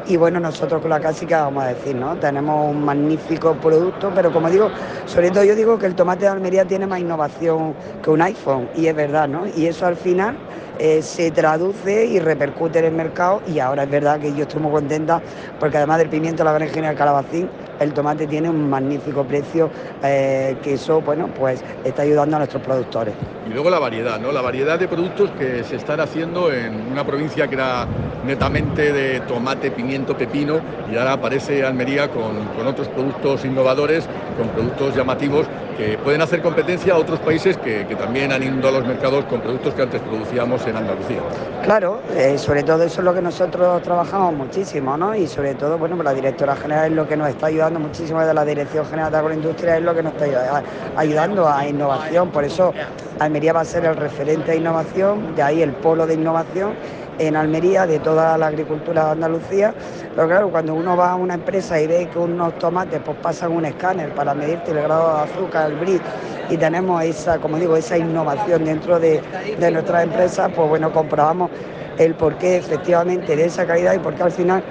y 0.06 0.18
bueno, 0.18 0.40
nosotros 0.40 0.82
con 0.82 0.90
la 0.90 1.00
clásica 1.00 1.44
vamos 1.44 1.64
a 1.64 1.68
decir, 1.68 1.96
¿no? 1.96 2.16
Tenemos 2.18 2.70
un 2.70 2.84
magnífico 2.84 3.56
producto, 3.56 4.12
pero 4.14 4.32
como 4.32 4.50
digo, 4.50 4.70
sobre 5.06 5.32
todo 5.32 5.44
yo 5.44 5.56
digo 5.56 5.78
que 5.78 5.86
el 5.86 5.96
tomate 5.96 6.26
de 6.26 6.32
Almería 6.32 6.66
tiene 6.66 6.88
más 6.88 7.00
innovación 7.00 7.74
que 8.02 8.10
un 8.10 8.22
iPhone, 8.22 8.70
y 8.76 8.88
es 8.88 8.96
verdad, 8.96 9.28
¿no? 9.28 9.46
Y 9.56 9.68
eso 9.68 9.86
al 9.86 9.96
final 9.96 10.36
eh, 10.80 11.02
se 11.02 11.32
traduce 11.32 12.06
y 12.06 12.20
repercute 12.20 12.80
en 12.80 12.86
el 12.86 12.94
mercado 12.94 13.42
y 13.46 13.60
ahora 13.60 13.84
es 13.84 13.90
verdad 13.90 14.20
que 14.20 14.34
yo 14.34 14.44
estoy 14.44 14.62
muy 14.62 14.72
contenta 14.72 15.22
porque 15.60 15.78
además 15.78 16.00
del 16.00 16.10
pimiento, 16.10 16.44
la 16.44 16.52
berenjena 16.52 16.88
y 16.88 16.90
el 16.92 16.98
calabacín, 16.98 17.50
el 17.80 17.94
tomate 17.94 18.28
tiene 18.28 18.50
un 18.50 18.70
magnífico 18.70 19.24
precio 19.24 19.70
eh, 20.04 20.58
que 20.64 20.74
eso, 20.74 21.02
bueno, 21.02 21.28
pues 21.28 21.64
está 21.84 22.04
ayudando 22.04 22.36
a 22.36 22.40
nuestros 22.40 22.62
productores. 22.64 23.14
Y 23.48 23.54
luego 23.54 23.70
la 23.70 23.80
variedad, 23.80 24.20
¿no? 24.20 24.32
La 24.32 24.42
variedad 24.42 24.80
de 24.80 24.88
productos 24.88 25.32
que 25.32 25.64
se 25.64 25.76
están 25.76 26.00
haciendo 26.00 26.52
en 26.52 26.92
una 26.92 27.04
provincia 27.04 27.48
que 27.48 27.56
era 27.56 27.86
netamente 28.26 28.94
de 28.94 29.20
tomate, 29.22 29.72
pimiento, 29.72 30.18
pepino 30.18 30.60
y 30.92 30.96
ahora 30.96 31.14
aparece 31.14 31.64
Almería 31.66 32.10
con, 32.10 32.46
con 32.56 32.68
otros 32.68 32.88
productos 32.88 33.44
innovadores, 33.44 34.08
con 34.38 34.48
productos 34.50 34.96
llamativos 34.96 35.48
que 35.78 35.98
pueden 35.98 36.22
hacer 36.22 36.42
competencia 36.42 36.94
a 36.94 36.98
otros 36.98 37.20
países 37.20 37.58
que, 37.58 37.88
que 37.88 37.96
también 37.96 38.32
han 38.32 38.44
ido 38.44 38.68
a 38.68 38.72
los 38.72 38.86
mercados 38.86 39.26
con 39.26 39.42
productos 39.42 39.74
que 39.74 39.82
antes 39.82 40.02
producíamos 40.02 40.66
en 40.68 40.78
Andalucía. 40.78 41.20
Claro, 41.64 42.00
eh, 42.16 42.38
sobre 42.38 42.64
todo 42.64 42.84
eso 42.84 43.02
es 43.02 43.06
lo 43.06 43.14
que 43.14 43.22
nosotros 43.22 43.82
trabajamos 43.82 44.34
muchísimo, 44.36 44.96
¿no? 44.98 45.16
Y 45.16 45.28
sobre 45.28 45.56
todo, 45.56 45.78
bueno, 45.78 45.96
pues 45.96 46.06
la 46.06 46.14
directora 46.14 46.56
general 46.56 46.92
es 46.92 46.96
lo 46.96 47.08
que 47.08 47.18
nos 47.18 47.30
está 47.30 47.48
ayudando 47.48 47.63
muchísimo 47.72 48.22
de 48.22 48.34
la 48.34 48.46
Dirección 48.46 48.86
General 48.86 49.12
de 49.12 49.18
Agroindustria, 49.18 49.78
es 49.78 49.84
lo 49.84 49.96
que 49.96 50.04
nos 50.04 50.14
está 50.14 50.64
ayudando 50.96 51.48
a 51.48 51.68
innovación. 51.68 52.30
Por 52.30 52.44
eso 52.44 52.74
Almería 53.20 53.54
va 53.54 53.62
a 53.62 53.66
ser 53.66 53.86
el 53.86 53.96
referente 53.96 54.52
de 54.52 54.58
innovación, 54.58 55.36
de 55.36 55.44
ahí 55.44 55.62
el 55.62 55.72
polo 55.72 56.06
de 56.06 56.16
innovación 56.16 56.74
en 57.20 57.36
Almería 57.36 57.86
de 57.86 58.00
toda 58.00 58.38
la 58.38 58.48
agricultura 58.48 59.06
de 59.06 59.12
Andalucía. 59.12 59.74
Pero 60.16 60.28
claro, 60.28 60.50
cuando 60.50 60.76
uno 60.76 60.98
va 60.98 61.12
a 61.12 61.16
una 61.16 61.36
empresa 61.36 61.80
y 61.80 61.88
ve 61.88 62.10
que 62.12 62.20
unos 62.20 62.58
tomates 62.60 63.00
pues 63.06 63.18
pasan 63.22 63.52
un 63.52 63.66
escáner 63.66 64.14
para 64.14 64.34
medirte 64.34 64.72
el 64.72 64.82
grado 64.82 65.18
de 65.18 65.32
azúcar, 65.32 65.72
el 65.72 65.78
bris, 65.78 66.02
y 66.50 66.58
tenemos 66.58 67.02
esa, 67.04 67.38
como 67.40 67.58
digo, 67.58 67.78
esa 67.78 67.98
innovación 67.98 68.66
dentro 68.66 69.00
de, 69.00 69.22
de 69.58 69.72
nuestras 69.72 70.04
empresas, 70.04 70.52
pues 70.56 70.68
bueno, 70.68 70.92
comprobamos 70.92 71.50
el 71.98 72.16
porqué 72.16 72.58
efectivamente 72.58 73.36
de 73.36 73.46
esa 73.46 73.66
calidad 73.66 73.94
y 73.94 74.00
porque 74.00 74.24
al 74.24 74.32
final, 74.32 74.64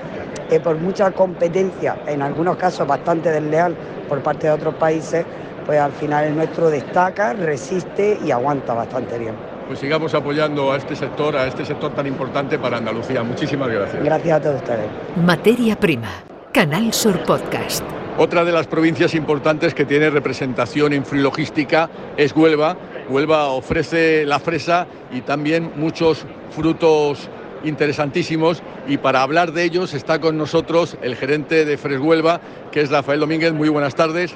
eh, 0.50 0.60
por 0.60 0.76
mucha 0.76 1.10
competencia, 1.10 1.96
en 2.06 2.22
algunos 2.22 2.56
casos 2.56 2.86
bastante 2.86 3.30
desleal 3.30 3.74
por 4.08 4.22
parte 4.22 4.46
de 4.46 4.52
otros 4.52 4.74
países, 4.74 5.24
pues 5.64 5.78
al 5.78 5.92
final 5.92 6.24
el 6.24 6.36
nuestro 6.36 6.70
destaca, 6.70 7.32
resiste 7.32 8.18
y 8.24 8.30
aguanta 8.30 8.74
bastante 8.74 9.18
bien. 9.18 9.34
Pues 9.66 9.78
sigamos 9.78 10.12
apoyando 10.14 10.72
a 10.72 10.76
este 10.76 10.96
sector, 10.96 11.36
a 11.36 11.46
este 11.46 11.64
sector 11.64 11.94
tan 11.94 12.06
importante 12.06 12.58
para 12.58 12.78
Andalucía. 12.78 13.22
Muchísimas 13.22 13.68
gracias. 13.68 14.04
Gracias 14.04 14.36
a 14.36 14.40
todos 14.40 14.56
ustedes. 14.56 14.86
Materia 15.24 15.76
Prima, 15.76 16.10
Canal 16.52 16.92
Sur 16.92 17.22
Podcast. 17.24 17.84
Otra 18.18 18.44
de 18.44 18.52
las 18.52 18.66
provincias 18.66 19.14
importantes 19.14 19.72
que 19.72 19.86
tiene 19.86 20.10
representación 20.10 20.92
en 20.92 21.06
frilogística 21.06 21.88
es 22.18 22.36
Huelva. 22.36 22.76
Huelva 23.08 23.46
ofrece 23.46 24.26
la 24.26 24.38
fresa 24.38 24.86
y 25.10 25.22
también 25.22 25.72
muchos 25.76 26.26
frutos 26.50 27.30
interesantísimos 27.64 28.62
y 28.86 28.96
para 28.98 29.22
hablar 29.22 29.52
de 29.52 29.64
ellos 29.64 29.94
está 29.94 30.20
con 30.20 30.36
nosotros 30.36 30.96
el 31.02 31.16
gerente 31.16 31.64
de 31.64 31.76
Freshuelva, 31.76 32.40
que 32.70 32.80
es 32.82 32.90
Rafael 32.90 33.20
Domínguez. 33.20 33.52
Muy 33.52 33.68
buenas 33.68 33.94
tardes. 33.94 34.34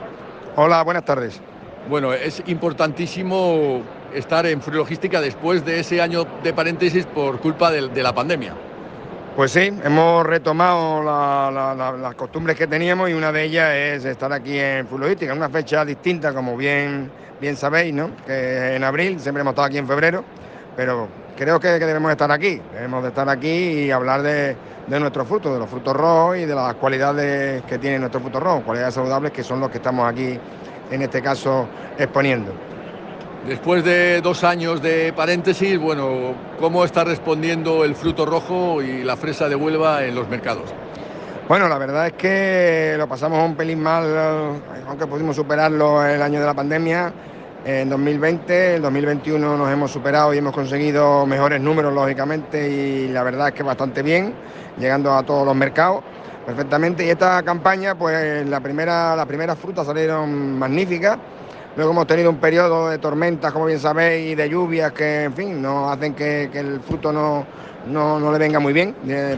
Hola, 0.57 0.83
buenas 0.83 1.05
tardes. 1.05 1.41
Bueno, 1.89 2.13
es 2.13 2.43
importantísimo 2.47 3.83
estar 4.15 4.47
en 4.47 4.61
frilogística 4.61 5.21
después 5.21 5.65
de 5.65 5.81
ese 5.81 6.01
año 6.01 6.27
de 6.43 6.53
paréntesis 6.53 7.07
por 7.07 7.39
culpa 7.41 7.71
de, 7.71 7.89
de 7.89 8.03
la 8.03 8.15
pandemia. 8.15 8.55
Pues 9.37 9.53
sí, 9.53 9.71
hemos 9.85 10.25
retomado 10.25 11.03
la, 11.03 11.51
la, 11.53 11.75
la, 11.75 11.93
las 11.93 12.15
costumbres 12.15 12.57
que 12.57 12.67
teníamos 12.67 13.11
y 13.11 13.13
una 13.13 13.31
de 13.31 13.45
ellas 13.45 13.71
es 13.75 14.05
estar 14.07 14.33
aquí 14.33 14.59
en 14.59 14.87
Frilogística, 14.87 15.31
en 15.31 15.37
una 15.37 15.51
fecha 15.51 15.85
distinta, 15.85 16.33
como 16.33 16.57
bien, 16.57 17.11
bien 17.39 17.55
sabéis, 17.55 17.93
¿no? 17.93 18.11
que 18.25 18.77
en 18.77 18.83
abril, 18.83 19.21
siempre 19.21 19.43
hemos 19.43 19.53
estado 19.53 19.67
aquí 19.67 19.77
en 19.77 19.87
febrero, 19.87 20.25
pero 20.75 21.07
creo 21.37 21.61
que, 21.61 21.79
que 21.79 21.87
debemos 21.87 22.11
estar 22.11 22.31
aquí, 22.33 22.61
debemos 22.73 23.03
de 23.03 23.11
estar 23.11 23.29
aquí 23.29 23.49
y 23.49 23.91
hablar 23.91 24.23
de, 24.23 24.57
de 24.87 25.01
nuestros 25.01 25.27
frutos, 25.27 25.53
de 25.53 25.59
los 25.59 25.69
frutos 25.69 25.95
rojos 25.95 26.39
y 26.39 26.45
de 26.45 26.55
las 26.55 26.75
cualidades 26.75 27.63
que 27.65 27.79
tienen 27.79 28.01
nuestros 28.01 28.23
frutos 28.23 28.43
rojos, 28.43 28.63
cualidades 28.65 28.95
saludables 28.95 29.33
que 29.33 29.43
son 29.43 29.61
los 29.61 29.71
que 29.71 29.79
estamos 29.79 30.09
aquí, 30.11 30.39
en 30.91 31.03
este 31.03 31.21
caso, 31.23 31.69
exponiendo. 31.99 32.53
Después 33.47 33.85
de 33.85 34.21
dos 34.23 34.43
años 34.43 34.83
de 34.83 35.13
paréntesis, 35.13 35.79
bueno, 35.79 36.35
¿cómo 36.59 36.85
está 36.85 37.05
respondiendo 37.05 37.85
el 37.85 37.95
fruto 37.95 38.27
rojo 38.27 38.83
y 38.83 39.05
la 39.05 39.17
fresa 39.17 39.49
de 39.49 39.55
Huelva 39.55 40.05
en 40.05 40.17
los 40.17 40.29
mercados? 40.29 40.75
Bueno, 41.49 41.69
la 41.69 41.79
verdad 41.79 42.09
es 42.09 42.13
que 42.15 42.97
lo 42.99 43.07
pasamos 43.07 43.45
un 43.45 43.55
pelín 43.55 43.81
mal, 43.81 44.61
aunque 44.89 45.07
pudimos 45.07 45.37
superarlo 45.37 46.05
el 46.05 46.21
año 46.21 46.41
de 46.41 46.47
la 46.47 46.55
pandemia. 46.55 47.13
En 47.69 47.89
2020, 47.89 48.77
en 48.77 48.83
2021 48.83 49.57
nos 49.57 49.73
hemos 49.73 49.91
superado 49.91 50.33
y 50.33 50.39
hemos 50.39 50.55
conseguido 50.55 51.27
mejores 51.27 51.61
números, 51.61 51.93
lógicamente, 51.93 52.71
y 52.71 53.09
la 53.09 53.25
verdad 53.25 53.49
es 53.49 53.55
que 53.55 53.65
bastante 53.65 54.05
bien, 54.05 54.33
llegando 54.79 55.13
a 55.13 55.25
todos 55.25 55.45
los 55.45 55.57
mercados 55.57 56.05
perfectamente. 56.47 57.05
Y 57.05 57.11
esta 57.11 57.43
campaña, 57.43 57.97
pues 57.97 58.47
la 58.47 58.61
primera, 58.61 59.17
las 59.17 59.27
primeras 59.27 59.59
frutas 59.59 59.85
salieron 59.85 60.57
magníficas. 60.57 61.19
Luego 61.75 61.91
hemos 61.91 62.07
tenido 62.07 62.31
un 62.31 62.37
periodo 62.37 62.89
de 62.89 62.99
tormentas, 62.99 63.53
como 63.53 63.67
bien 63.67 63.81
sabéis, 63.81 64.31
y 64.31 64.35
de 64.37 64.49
lluvias 64.49 64.93
que, 64.93 65.25
en 65.25 65.35
fin, 65.35 65.61
nos 65.61 65.91
hacen 65.91 66.15
que, 66.15 66.49
que 66.53 66.61
el 66.61 66.79
fruto 66.83 67.13
no, 67.13 67.45
no, 67.89 68.21
no, 68.21 68.31
le 68.31 68.39
venga 68.39 68.61
muy 68.61 68.73
bien. 68.73 68.95
Eh, 69.09 69.37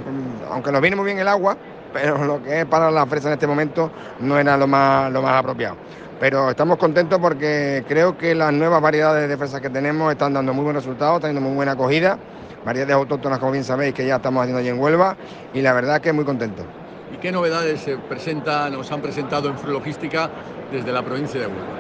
aunque 0.51 0.71
nos 0.71 0.83
viene 0.83 0.97
muy 0.97 1.07
bien 1.07 1.19
el 1.19 1.29
agua, 1.29 1.57
pero 1.95 2.23
lo 2.27 2.43
que 2.43 2.61
es 2.61 2.67
para 2.67 2.91
la 2.91 3.07
fresa 3.07 3.29
en 3.29 3.33
este 3.33 3.47
momento 3.47 3.91
no 4.21 4.39
era 4.39 4.55
lo 4.59 4.67
más, 4.67 5.11
lo 5.11 5.23
más 5.23 5.33
apropiado. 5.33 5.77
Pero 6.21 6.51
estamos 6.51 6.79
contentos 6.79 7.19
porque 7.21 7.85
creo 7.87 8.19
que 8.19 8.35
las 8.35 8.53
nuevas 8.53 8.83
variedades 8.83 9.29
de 9.29 9.37
fresas 9.37 9.61
que 9.61 9.71
tenemos 9.71 10.11
están 10.11 10.35
dando 10.35 10.53
muy 10.53 10.65
buenos 10.65 10.85
resultados, 10.85 11.17
están 11.17 11.31
teniendo 11.31 11.49
muy 11.49 11.57
buena 11.57 11.73
acogida. 11.73 12.19
Variedades 12.65 12.97
autóctonas, 12.97 13.39
como 13.39 13.53
bien 13.53 13.63
sabéis, 13.63 13.95
que 13.95 14.05
ya 14.05 14.17
estamos 14.17 14.43
haciendo 14.43 14.59
allí 14.59 14.69
en 14.69 14.81
Huelva, 14.81 15.17
y 15.55 15.63
la 15.63 15.73
verdad 15.73 16.01
que 16.01 16.13
muy 16.13 16.25
contentos. 16.25 16.67
¿Y 17.15 17.19
qué 17.19 17.31
novedades 17.31 17.81
se 17.81 17.97
presentan, 17.97 18.73
nos 18.73 18.91
han 18.91 19.01
presentado 19.01 19.49
en 19.49 19.57
Frulogística 19.57 20.29
desde 20.73 20.93
la 20.93 21.03
provincia 21.03 21.41
de 21.41 21.47
Huelva? 21.47 21.78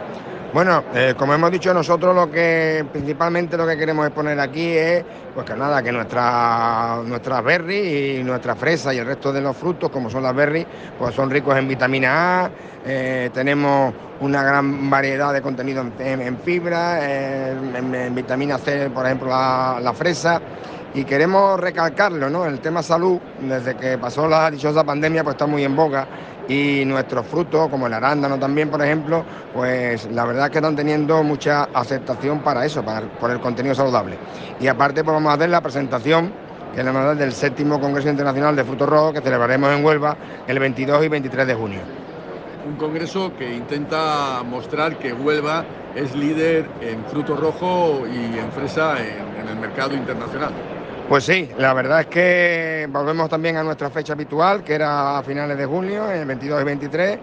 Bueno, 0.51 0.83
eh, 0.95 1.15
como 1.19 1.35
hemos 1.35 1.51
dicho 1.51 1.75
nosotros, 1.75 2.15
lo 2.15 2.31
que 2.31 2.83
principalmente 2.91 3.55
lo 3.59 3.67
que 3.67 3.77
queremos 3.77 4.07
exponer 4.07 4.41
aquí 4.41 4.67
es, 4.67 5.05
pues 5.35 5.45
que 5.45 5.55
nada, 5.55 5.83
que 5.83 5.93
nuestras 5.93 7.05
nuestras 7.05 7.45
berries 7.45 8.21
y 8.21 8.25
nuestra 8.25 8.57
fresa 8.57 8.95
y 8.95 8.99
el 8.99 9.05
resto 9.05 9.31
de 9.31 9.43
los 9.43 9.55
frutos, 9.55 9.91
como 9.91 10.09
son 10.09 10.23
las 10.23 10.35
berries, 10.35 10.67
pues 10.99 11.15
son 11.15 11.29
ricos 11.29 11.55
en 11.59 11.69
vitamina 11.69 12.45
A. 12.45 12.51
Eh, 12.87 13.29
tenemos 13.35 13.93
una 14.21 14.43
gran 14.43 14.89
variedad 14.89 15.35
de 15.35 15.43
contenido 15.43 15.85
en, 15.99 16.39
fibra, 16.39 17.05
en, 17.05 17.95
en, 17.95 18.15
vitamina 18.15 18.57
C, 18.57 18.89
por 18.89 19.05
ejemplo, 19.05 19.29
la, 19.29 19.79
la 19.83 19.93
fresa. 19.93 20.41
Y 20.95 21.05
queremos 21.05 21.61
recalcarlo, 21.61 22.31
¿no? 22.31 22.47
El 22.47 22.61
tema 22.61 22.83
salud, 22.83 23.19
desde 23.41 23.77
que 23.77 23.99
pasó 23.99 24.27
la 24.27 24.51
dichosa 24.51 24.83
pandemia, 24.83 25.23
pues 25.23 25.35
está 25.35 25.47
muy 25.47 25.63
en 25.63 25.77
boga 25.77 26.09
y 26.49 26.85
nuestros 26.87 27.27
frutos, 27.27 27.69
como 27.69 27.87
el 27.87 27.93
arándano 27.93 28.39
también, 28.39 28.71
por 28.71 28.83
ejemplo, 28.83 29.23
pues 29.53 30.11
la 30.11 30.25
verdad 30.25 30.47
es 30.47 30.51
que 30.51 30.59
están 30.59 30.75
teniendo 30.75 31.23
mucha 31.23 31.65
aceptación 31.75 32.41
para 32.41 32.65
eso, 32.65 32.83
por 33.21 33.31
el 33.31 33.41
contenido 33.41 33.75
saludable. 33.75 34.17
Y 34.59 34.67
aparte, 34.67 35.05
pues 35.05 35.15
vamos 35.15 35.31
a 35.31 35.35
hacer 35.35 35.51
la 35.51 35.61
presentación, 35.61 36.33
que 36.73 36.81
es 36.81 36.87
la 36.87 36.93
novedad 36.93 37.17
del 37.17 37.33
séptimo 37.33 37.79
Congreso 37.79 38.09
Internacional 38.09 38.57
de 38.57 38.65
Frutos 38.65 38.89
Rojos, 38.89 39.13
que 39.13 39.21
celebraremos 39.21 39.71
en 39.77 39.85
Huelva 39.85 40.17
el 40.47 40.59
22 40.59 41.05
y 41.05 41.09
23 41.09 41.47
de 41.47 41.55
junio. 41.55 41.81
Un 42.67 42.77
congreso 42.77 43.33
que 43.39 43.55
intenta 43.55 44.43
mostrar 44.43 44.99
que 44.99 45.13
Huelva 45.13 45.65
es 45.95 46.15
líder 46.15 46.69
en 46.81 47.05
fruto 47.05 47.37
rojo 47.37 48.03
y 48.07 48.39
en 48.39 48.51
fresa 48.53 48.97
en 48.99 49.49
el 49.49 49.57
mercado 49.57 49.95
internacional. 49.95 50.53
Pues 51.09 51.25
sí, 51.25 51.49
la 51.57 51.73
verdad 51.73 52.01
es 52.01 52.07
que 52.09 52.87
volvemos 52.91 53.31
también 53.31 53.57
a 53.57 53.63
nuestra 53.63 53.89
fecha 53.89 54.13
habitual, 54.13 54.63
que 54.63 54.75
era 54.75 55.17
a 55.17 55.23
finales 55.23 55.57
de 55.57 55.65
junio, 55.65 56.11
el 56.11 56.27
22 56.27 56.61
y 56.61 56.65
23. 56.65 57.19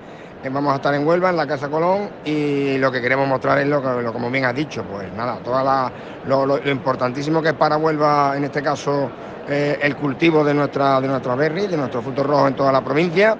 Vamos 0.52 0.74
a 0.74 0.78
estar 0.78 0.96
en 0.96 1.06
Huelva, 1.06 1.30
en 1.30 1.38
la 1.38 1.46
Casa 1.46 1.70
Colón, 1.70 2.10
y 2.26 2.80
lo 2.80 2.92
que 2.92 3.00
queremos 3.00 3.28
mostrar 3.28 3.60
es 3.60 3.68
lo 3.68 3.84
que, 3.84 4.12
como 4.12 4.32
bien 4.32 4.46
has 4.46 4.56
dicho, 4.56 4.84
pues 4.84 5.14
nada, 5.14 5.38
toda 5.44 5.64
la, 5.64 5.92
lo, 6.26 6.48
lo, 6.48 6.68
importantísimo 6.68 7.44
que 7.44 7.50
es 7.50 7.54
para 7.54 7.78
Huelva, 7.78 8.34
en 8.36 8.46
este 8.46 8.64
caso, 8.64 9.12
eh, 9.48 9.78
el 9.80 9.96
cultivo 9.98 10.44
de 10.44 10.56
nuestra, 10.56 11.00
de 11.00 11.08
nuestra 11.08 11.36
berry, 11.36 11.68
de 11.68 11.78
nuestros 11.78 12.04
frutos 12.04 12.26
rojos 12.26 12.48
en 12.48 12.56
toda 12.56 12.72
la 12.72 12.84
provincia 12.84 13.38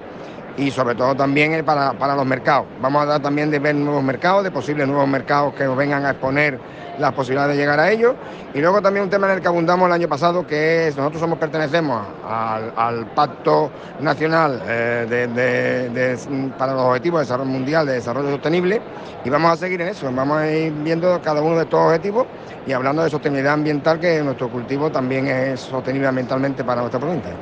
y 0.56 0.70
sobre 0.70 0.94
todo 0.94 1.14
también 1.14 1.64
para, 1.64 1.92
para 1.92 2.14
los 2.14 2.26
mercados. 2.26 2.66
Vamos 2.80 3.02
a 3.02 3.06
dar 3.06 3.22
también 3.22 3.50
de 3.50 3.58
ver 3.58 3.74
nuevos 3.74 4.02
mercados, 4.02 4.44
de 4.44 4.50
posibles 4.50 4.86
nuevos 4.86 5.08
mercados 5.08 5.54
que 5.54 5.64
nos 5.64 5.76
vengan 5.76 6.04
a 6.04 6.10
exponer 6.10 6.58
las 6.98 7.12
posibilidades 7.12 7.56
de 7.56 7.62
llegar 7.62 7.78
a 7.78 7.90
ellos. 7.90 8.14
Y 8.54 8.60
luego 8.60 8.80
también 8.80 9.04
un 9.04 9.10
tema 9.10 9.26
en 9.28 9.34
el 9.34 9.42
que 9.42 9.48
abundamos 9.48 9.86
el 9.86 9.92
año 9.92 10.08
pasado, 10.08 10.46
que 10.46 10.88
es, 10.88 10.96
nosotros 10.96 11.20
somos 11.20 11.38
pertenecemos 11.38 12.02
al, 12.26 13.06
Pacto 13.14 13.70
Nacional 14.00 14.62
eh, 14.66 16.16
para 16.58 16.72
los 16.72 16.82
Objetivos 16.82 17.20
de 17.20 17.24
Desarrollo 17.24 17.50
Mundial 17.50 17.86
de 17.86 17.92
Desarrollo 17.94 18.30
Sostenible 18.30 18.80
y 19.24 19.30
vamos 19.30 19.52
a 19.52 19.56
seguir 19.56 19.80
en 19.80 19.88
eso, 19.88 20.10
vamos 20.12 20.38
a 20.38 20.50
ir 20.50 20.72
viendo 20.72 21.20
cada 21.22 21.40
uno 21.40 21.56
de 21.56 21.62
estos 21.62 21.80
objetivos 21.80 22.26
y 22.66 22.72
hablando 22.72 23.02
de 23.02 23.10
sostenibilidad 23.10 23.54
ambiental, 23.54 24.00
que 24.00 24.22
nuestro 24.22 24.50
cultivo 24.50 24.90
también 24.90 25.26
es 25.28 25.60
sostenible 25.60 26.08
ambientalmente 26.08 26.64
para 26.64 26.80
nuestra 26.80 27.00
provincia. 27.00 27.32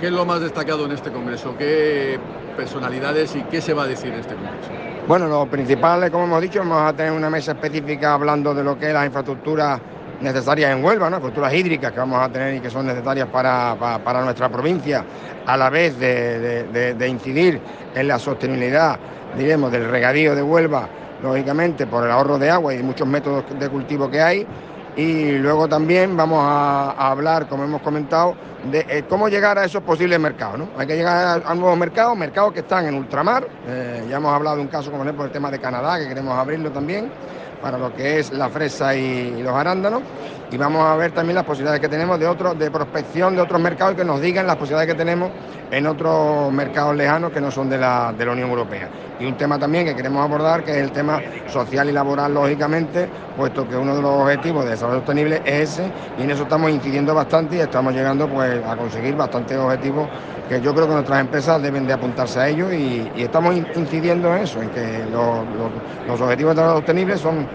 ¿Qué 0.00 0.06
es 0.06 0.12
lo 0.12 0.26
más 0.26 0.40
destacado 0.40 0.84
en 0.84 0.92
este 0.92 1.10
congreso? 1.10 1.56
¿Qué 1.56 2.18
personalidades 2.54 3.34
y 3.34 3.40
qué 3.44 3.62
se 3.62 3.72
va 3.72 3.84
a 3.84 3.86
decir 3.86 4.12
en 4.12 4.20
este 4.20 4.34
congreso? 4.34 4.70
Bueno, 5.08 5.26
lo 5.26 5.46
principal, 5.46 6.10
como 6.10 6.24
hemos 6.24 6.42
dicho, 6.42 6.58
vamos 6.58 6.82
a 6.82 6.92
tener 6.92 7.12
una 7.12 7.30
mesa 7.30 7.52
específica 7.52 8.12
hablando 8.12 8.54
de 8.54 8.62
lo 8.62 8.78
que 8.78 8.88
es 8.88 8.92
la 8.92 9.06
infraestructura 9.06 9.80
necesarias 10.20 10.72
en 10.72 10.84
Huelva, 10.84 11.08
¿no? 11.08 11.20
culturas 11.20 11.52
hídricas 11.54 11.92
que 11.92 11.98
vamos 11.98 12.20
a 12.20 12.28
tener 12.28 12.54
y 12.54 12.60
que 12.60 12.68
son 12.68 12.86
necesarias 12.86 13.28
para, 13.28 14.22
nuestra 14.22 14.50
provincia, 14.50 15.04
a 15.46 15.56
la 15.56 15.70
vez 15.70 15.98
de, 15.98 17.06
incidir 17.08 17.60
en 17.94 18.08
la 18.08 18.18
sostenibilidad, 18.18 18.98
diremos, 19.36 19.72
del 19.72 19.88
regadío 19.88 20.34
de 20.34 20.42
Huelva, 20.42 20.88
lógicamente 21.22 21.86
por 21.86 22.04
el 22.04 22.10
ahorro 22.10 22.38
de 22.38 22.50
agua 22.50 22.74
y 22.74 22.82
muchos 22.82 23.08
métodos 23.08 23.44
de 23.58 23.68
cultivo 23.70 24.10
que 24.10 24.20
hay. 24.20 24.46
Y 24.96 25.32
luego 25.32 25.68
también 25.68 26.16
vamos 26.16 26.40
a, 26.42 27.10
hablar, 27.10 27.48
como 27.48 27.64
hemos 27.64 27.82
comentado, 27.82 28.34
de 28.70 28.86
eh, 28.88 29.04
cómo 29.08 29.28
llegar 29.28 29.58
a 29.58 29.64
esos 29.64 29.82
posibles 29.82 30.18
mercados. 30.18 30.58
¿no? 30.58 30.68
Hay 30.78 30.86
que 30.86 30.96
llegar 30.96 31.42
a, 31.44 31.54
nuevos 31.54 31.78
mercados, 31.78 32.16
mercados 32.16 32.54
que 32.54 32.60
están 32.60 32.86
en 32.86 32.94
ultramar. 32.94 33.46
Eh, 33.68 34.06
ya 34.08 34.16
hemos 34.16 34.32
hablado 34.32 34.56
de 34.56 34.62
un 34.62 34.68
caso, 34.68 34.90
como 34.90 35.02
ejemplo, 35.02 35.26
el 35.26 35.30
tema 35.30 35.50
de 35.50 35.58
Canadá, 35.58 35.98
que 35.98 36.08
queremos 36.08 36.36
abrirlo 36.38 36.70
también 36.70 37.10
para 37.60 37.78
lo 37.78 37.94
que 37.94 38.18
es 38.18 38.32
la 38.32 38.48
fresa 38.48 38.94
y, 38.94 39.42
los 39.42 39.54
arándanos 39.54 40.02
y 40.50 40.56
vamos 40.56 40.82
a 40.84 40.94
ver 40.96 41.12
también 41.12 41.34
las 41.34 41.44
posibilidades 41.44 41.80
que 41.80 41.88
tenemos 41.88 42.18
de 42.20 42.26
otros 42.26 42.58
de 42.58 42.70
prospección 42.70 43.34
de 43.34 43.42
otros 43.42 43.60
mercados 43.60 43.96
que 43.96 44.04
nos 44.04 44.20
digan 44.20 44.46
las 44.46 44.56
posibilidades 44.56 44.92
que 44.92 44.98
tenemos 44.98 45.30
en 45.70 45.86
otros 45.86 46.52
mercados 46.52 46.94
lejanos 46.94 47.32
que 47.32 47.40
no 47.40 47.50
son 47.50 47.68
de 47.68 47.78
la, 47.78 48.14
de 48.16 48.24
la 48.24 48.32
Unión 48.32 48.50
Europea. 48.50 48.88
Y 49.18 49.24
un 49.24 49.36
tema 49.36 49.58
también 49.58 49.86
que 49.86 49.96
queremos 49.96 50.22
abordar 50.22 50.62
que 50.62 50.72
es 50.72 50.76
el 50.76 50.92
tema 50.92 51.20
social 51.48 51.88
y 51.88 51.92
laboral, 51.92 52.34
lógicamente, 52.34 53.08
puesto 53.36 53.66
que 53.66 53.76
uno 53.76 53.96
de 53.96 54.02
los 54.02 54.10
objetivos 54.10 54.64
de 54.64 54.70
desarrollo 54.72 54.98
sostenible 54.98 55.42
es 55.44 55.70
ese 55.70 55.90
y 56.18 56.22
en 56.22 56.30
eso 56.30 56.44
estamos 56.44 56.70
incidiendo 56.70 57.14
bastante 57.14 57.56
y 57.56 57.60
estamos 57.60 57.94
llegando 57.94 58.28
pues 58.28 58.64
a 58.64 58.76
conseguir 58.76 59.16
bastantes 59.16 59.56
objetivos 59.56 60.08
que 60.48 60.60
yo 60.60 60.74
creo 60.74 60.86
que 60.86 60.94
nuestras 60.94 61.20
empresas 61.20 61.60
deben 61.60 61.86
de 61.86 61.92
apuntarse 61.92 62.38
a 62.38 62.48
ellos 62.48 62.72
y, 62.72 63.10
estamos 63.16 63.56
incidiendo 63.74 64.34
en 64.34 64.42
eso, 64.42 64.62
en 64.62 64.70
que 64.70 65.04
los, 65.10 66.20
objetivos 66.20 66.54
de 66.54 66.62
desarrollo 66.62 66.76
sostenible 66.76 67.16
son 67.16 67.45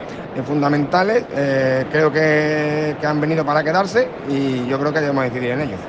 fundamentales, 0.46 1.26
eh, 1.34 1.86
creo 1.92 2.12
que, 2.12 2.96
han 3.06 3.20
venido 3.20 3.46
para 3.46 3.64
quedarse 3.64 4.08
y 4.30 4.66
yo 4.68 4.80
creo 4.80 4.94
que 4.94 5.02
debemos 5.02 5.26
incidir 5.26 5.52
en 5.52 5.62
ellos. 5.62 5.80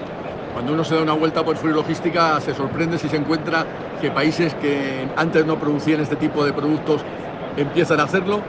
Cuando 0.52 0.72
uno 0.72 0.84
se 0.84 0.94
da 0.94 1.02
una 1.02 1.14
vuelta 1.14 1.44
por 1.44 1.56
Fruit 1.56 1.74
Logística 1.74 2.40
se 2.40 2.54
sorprende 2.54 2.98
si 2.98 3.08
se 3.08 3.16
encuentra 3.16 3.64
que 4.00 4.10
países 4.10 4.54
que 4.56 5.08
antes 5.16 5.46
no 5.46 5.58
producían 5.58 6.00
este 6.00 6.16
tipo 6.16 6.44
de 6.44 6.52
productos 6.52 7.02
empiezan 7.56 8.00
a 8.00 8.04
hacerlo. 8.04 8.40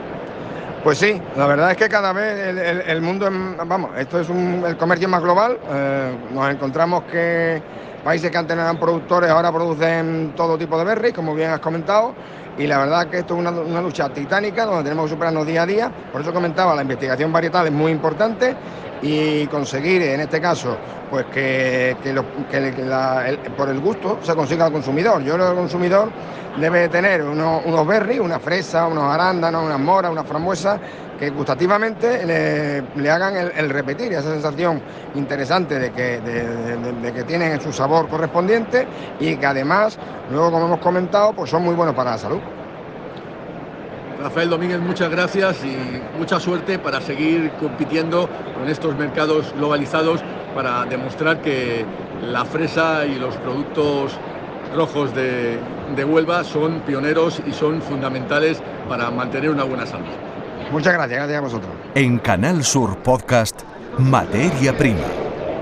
Pues 0.82 0.98
sí, 0.98 1.20
la 1.36 1.46
verdad 1.46 1.70
es 1.70 1.78
que 1.78 1.88
cada 1.88 2.12
vez 2.12 2.84
el, 2.86 3.00
mundo, 3.00 3.30
vamos, 3.66 3.90
esto 3.96 4.20
es 4.20 4.28
el 4.28 4.76
comercio 4.76 5.08
más 5.08 5.22
global. 5.22 5.58
Eh, 5.70 6.12
nos 6.34 6.50
encontramos 6.50 7.04
que 7.04 7.62
Países 8.04 8.30
que 8.30 8.36
antes 8.36 8.54
eran 8.54 8.76
productores 8.76 9.30
ahora 9.30 9.50
producen 9.50 10.34
todo 10.36 10.58
tipo 10.58 10.76
de 10.76 10.84
berries, 10.84 11.14
como 11.14 11.34
bien 11.34 11.48
has 11.48 11.60
comentado, 11.60 12.12
y 12.58 12.66
la 12.66 12.78
verdad 12.78 13.08
que 13.08 13.18
esto 13.18 13.34
es 13.34 13.40
una, 13.40 13.80
lucha 13.80 14.08
titánica 14.10 14.64
donde 14.64 14.84
tenemos 14.84 15.06
que 15.06 15.14
superarnos 15.14 15.46
día 15.46 15.62
a 15.62 15.66
día. 15.66 15.92
Por 16.12 16.20
eso 16.20 16.32
comentaba, 16.32 16.74
la 16.74 16.82
investigación 16.82 17.32
varietal 17.32 17.66
es 17.66 17.72
muy 17.72 17.90
importante 17.90 18.54
y 19.04 19.46
conseguir, 19.48 20.00
en 20.00 20.20
este 20.20 20.40
caso, 20.40 20.78
pues 21.10 21.26
que, 21.26 21.94
por 23.54 23.68
el 23.68 23.80
gusto 23.80 24.18
se 24.22 24.34
consiga 24.34 24.64
al 24.64 24.72
consumidor. 24.72 25.22
Yo 25.22 25.34
creo 25.34 25.46
que 25.46 25.52
el 25.52 25.58
consumidor 25.58 26.08
debe 26.56 26.88
tener 26.88 27.22
unos, 27.22 27.62
unos 27.66 27.86
berries, 27.86 28.20
una 28.20 28.38
fresa, 28.38 28.86
unos 28.86 29.04
arándanos, 29.04 29.66
unas 29.66 29.78
moras, 29.78 30.10
unas 30.10 30.26
frambuesas 30.26 30.80
que 31.18 31.28
gustativamente 31.30 32.24
le, 32.96 33.10
hagan 33.10 33.36
el, 33.36 33.68
repetir, 33.68 34.10
esa 34.14 34.32
sensación 34.32 34.80
interesante 35.14 35.78
de 35.78 35.92
que, 35.92 36.20
de, 36.20 37.12
que 37.12 37.24
tienen 37.24 37.60
su 37.60 37.74
sabor 37.74 38.08
correspondiente 38.08 38.86
y 39.20 39.36
que 39.36 39.46
además, 39.46 39.98
luego 40.30 40.50
como 40.50 40.64
hemos 40.64 40.80
comentado, 40.80 41.34
pues 41.34 41.50
son 41.50 41.62
muy 41.62 41.74
buenos 41.74 41.94
para 41.94 42.12
la 42.12 42.18
salud. 42.18 42.40
Rafael 44.24 44.48
Domínguez, 44.48 44.80
muchas 44.80 45.10
gracias 45.10 45.58
y 45.66 46.18
mucha 46.18 46.40
suerte 46.40 46.78
para 46.78 47.02
seguir 47.02 47.50
compitiendo 47.60 48.26
con 48.58 48.66
estos 48.70 48.96
mercados 48.96 49.52
globalizados 49.54 50.22
para 50.54 50.86
demostrar 50.86 51.42
que 51.42 51.84
la 52.22 52.46
fresa 52.46 53.04
y 53.04 53.16
los 53.16 53.36
productos 53.36 54.12
rojos 54.74 55.14
de, 55.14 55.58
de 55.94 56.04
Huelva 56.06 56.42
son 56.42 56.80
pioneros 56.86 57.42
y 57.46 57.52
son 57.52 57.82
fundamentales 57.82 58.62
para 58.88 59.10
mantener 59.10 59.50
una 59.50 59.64
buena 59.64 59.84
salud. 59.84 60.06
Muchas 60.72 60.94
gracias, 60.94 61.18
gracias 61.18 61.38
a 61.38 61.42
vosotros. 61.42 61.70
En 61.94 62.18
Canal 62.18 62.64
Sur 62.64 62.96
Podcast, 63.02 63.60
Materia 63.98 64.74
Prima. 64.74 65.04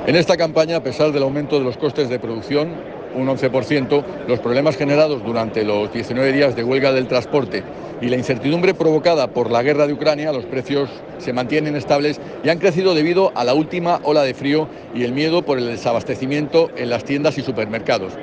En 0.07 0.15
esta 0.15 0.37
campaña, 0.37 0.77
a 0.77 0.83
pesar 0.85 1.11
del 1.11 1.25
aumento 1.25 1.59
de 1.59 1.65
los 1.65 1.77
costes 1.77 2.09
de 2.09 2.21
producción, 2.21 2.92
un 3.15 3.29
11%, 3.29 4.05
los 4.27 4.41
problemas 4.41 4.77
generados 4.77 5.25
durante 5.25 5.65
los 5.65 5.93
19 5.93 6.33
días 6.33 6.57
de 6.57 6.65
huelga 6.65 6.93
del 6.93 7.09
transporte 7.09 7.63
y 8.01 8.09
la 8.09 8.17
incertidumbre 8.17 8.75
provocada 8.75 9.29
por 9.29 9.51
la 9.51 9.63
guerra 9.63 9.87
de 9.87 9.93
Ucrania, 9.93 10.33
los 10.33 10.45
precios 10.45 10.91
se 11.19 11.33
mantienen 11.33 11.77
estables 11.77 12.21
y 12.43 12.49
han 12.49 12.59
crecido 12.59 12.95
debido 12.95 13.33
a 13.35 13.45
la 13.45 13.55
última 13.55 14.01
ola 14.03 14.23
de 14.23 14.35
frío 14.35 14.69
y 14.95 15.05
el 15.05 15.13
miedo 15.13 15.43
por 15.43 15.59
el 15.59 15.67
desabastecimiento 15.67 16.71
en 16.77 16.91
las 16.91 17.05
tiendas 17.05 17.39
y 17.39 17.43
supermercados. 17.43 18.15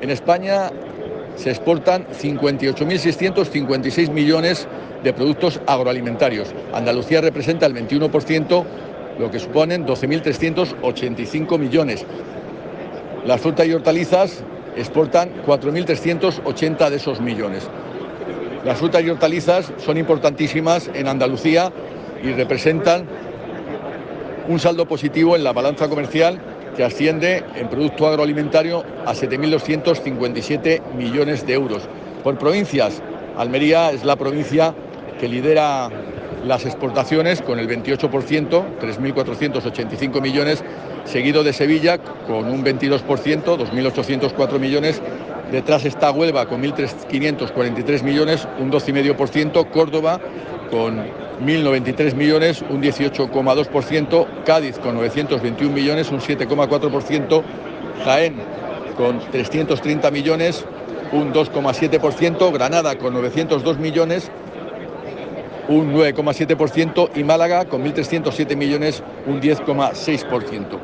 En 0.00 0.10
España 0.10 0.70
se 1.36 1.50
exportan 1.50 2.06
58.656 2.08 4.10
millones 4.10 4.66
de 5.02 5.12
productos 5.12 5.60
agroalimentarios. 5.66 6.54
Andalucía 6.72 7.20
representa 7.20 7.66
el 7.66 7.74
21%, 7.74 8.64
lo 9.18 9.30
que 9.30 9.38
suponen 9.38 9.86
12.385 9.86 11.58
millones. 11.58 12.06
Las 13.26 13.40
frutas 13.40 13.66
y 13.66 13.72
hortalizas 13.72 14.44
exportan 14.76 15.30
4.380 15.46 16.90
de 16.90 16.96
esos 16.96 17.20
millones. 17.20 17.68
Las 18.64 18.78
frutas 18.78 19.02
y 19.02 19.08
hortalizas 19.08 19.72
son 19.78 19.96
importantísimas 19.96 20.90
en 20.92 21.08
Andalucía 21.08 21.72
y 22.22 22.32
representan 22.32 23.06
un 24.48 24.60
saldo 24.60 24.86
positivo 24.86 25.36
en 25.36 25.44
la 25.44 25.54
balanza 25.54 25.88
comercial 25.88 26.38
que 26.76 26.84
asciende 26.84 27.42
en 27.56 27.68
producto 27.68 28.06
agroalimentario 28.06 28.84
a 29.06 29.14
7.257 29.14 30.82
millones 30.94 31.46
de 31.46 31.54
euros. 31.54 31.88
Por 32.22 32.36
provincias, 32.36 33.00
Almería 33.38 33.90
es 33.90 34.04
la 34.04 34.16
provincia 34.16 34.74
que 35.18 35.28
lidera 35.28 35.88
las 36.44 36.66
exportaciones 36.66 37.42
con 37.42 37.58
el 37.58 37.68
28%, 37.68 38.08
3.485 38.80 40.20
millones, 40.20 40.62
seguido 41.04 41.42
de 41.42 41.52
Sevilla 41.52 41.98
con 41.98 42.48
un 42.48 42.64
22%, 42.64 43.04
2.804 43.04 44.58
millones. 44.58 45.00
Detrás 45.50 45.84
está 45.84 46.10
Huelva 46.10 46.46
con 46.46 46.62
1.543 46.62 48.02
millones, 48.02 48.48
un 48.58 48.70
12,5%. 48.70 49.70
Córdoba 49.70 50.20
con 50.70 50.98
1.093 50.98 52.14
millones, 52.14 52.62
un 52.68 52.82
18,2%. 52.82 54.26
Cádiz 54.44 54.78
con 54.78 54.94
921 54.96 55.74
millones, 55.74 56.10
un 56.10 56.20
7,4%. 56.20 57.42
Jaén 58.04 58.36
con 58.96 59.18
330 59.30 60.10
millones, 60.10 60.64
un 61.12 61.32
2,7%. 61.32 62.52
Granada 62.52 62.96
con 62.96 63.14
902 63.14 63.78
millones, 63.78 64.30
un 65.68 65.94
9,7% 65.94 67.10
y 67.14 67.24
Málaga 67.24 67.64
con 67.66 67.84
1.307 67.84 68.56
millones 68.56 69.02
un 69.26 69.40
10,6%. 69.40 70.78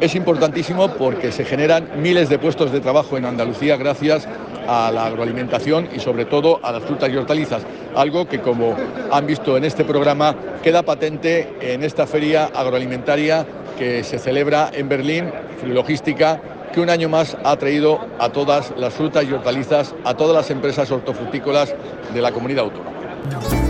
Es 0.00 0.14
importantísimo 0.14 0.88
porque 0.88 1.32
se 1.32 1.44
generan 1.44 1.88
miles 2.02 2.28
de 2.28 2.38
puestos 2.38 2.72
de 2.72 2.80
trabajo 2.80 3.16
en 3.16 3.24
Andalucía 3.24 3.76
gracias 3.76 4.28
a 4.66 4.90
la 4.90 5.06
agroalimentación 5.06 5.88
y 5.94 6.00
sobre 6.00 6.24
todo 6.24 6.60
a 6.62 6.72
las 6.72 6.82
frutas 6.82 7.10
y 7.10 7.16
hortalizas, 7.16 7.62
algo 7.94 8.26
que 8.26 8.40
como 8.40 8.76
han 9.10 9.26
visto 9.26 9.56
en 9.56 9.64
este 9.64 9.84
programa 9.84 10.34
queda 10.62 10.82
patente 10.82 11.54
en 11.60 11.84
esta 11.84 12.06
feria 12.06 12.46
agroalimentaria 12.46 13.46
que 13.78 14.02
se 14.02 14.18
celebra 14.18 14.70
en 14.72 14.88
Berlín, 14.88 15.30
Logística, 15.64 16.40
que 16.72 16.80
un 16.80 16.90
año 16.90 17.08
más 17.08 17.36
ha 17.44 17.56
traído 17.56 18.00
a 18.18 18.30
todas 18.30 18.72
las 18.76 18.92
frutas 18.94 19.24
y 19.24 19.32
hortalizas, 19.32 19.94
a 20.04 20.14
todas 20.14 20.34
las 20.34 20.50
empresas 20.50 20.90
hortofrutícolas 20.90 21.74
de 22.12 22.20
la 22.20 22.32
comunidad 22.32 22.64
autónoma. 22.64 23.63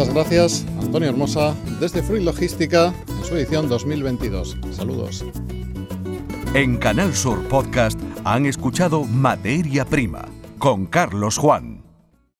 Muchas 0.00 0.14
gracias, 0.14 0.66
Antonio 0.80 1.10
Hermosa, 1.10 1.54
desde 1.78 2.02
Fruit 2.02 2.22
Logística, 2.22 2.94
en 3.06 3.22
su 3.22 3.36
edición 3.36 3.68
2022. 3.68 4.56
Saludos. 4.72 5.26
En 6.54 6.78
Canal 6.78 7.14
Sur 7.14 7.46
Podcast 7.48 8.00
han 8.24 8.46
escuchado 8.46 9.04
Materia 9.04 9.84
Prima 9.84 10.24
con 10.58 10.86
Carlos 10.86 11.36
Juan. 11.36 11.79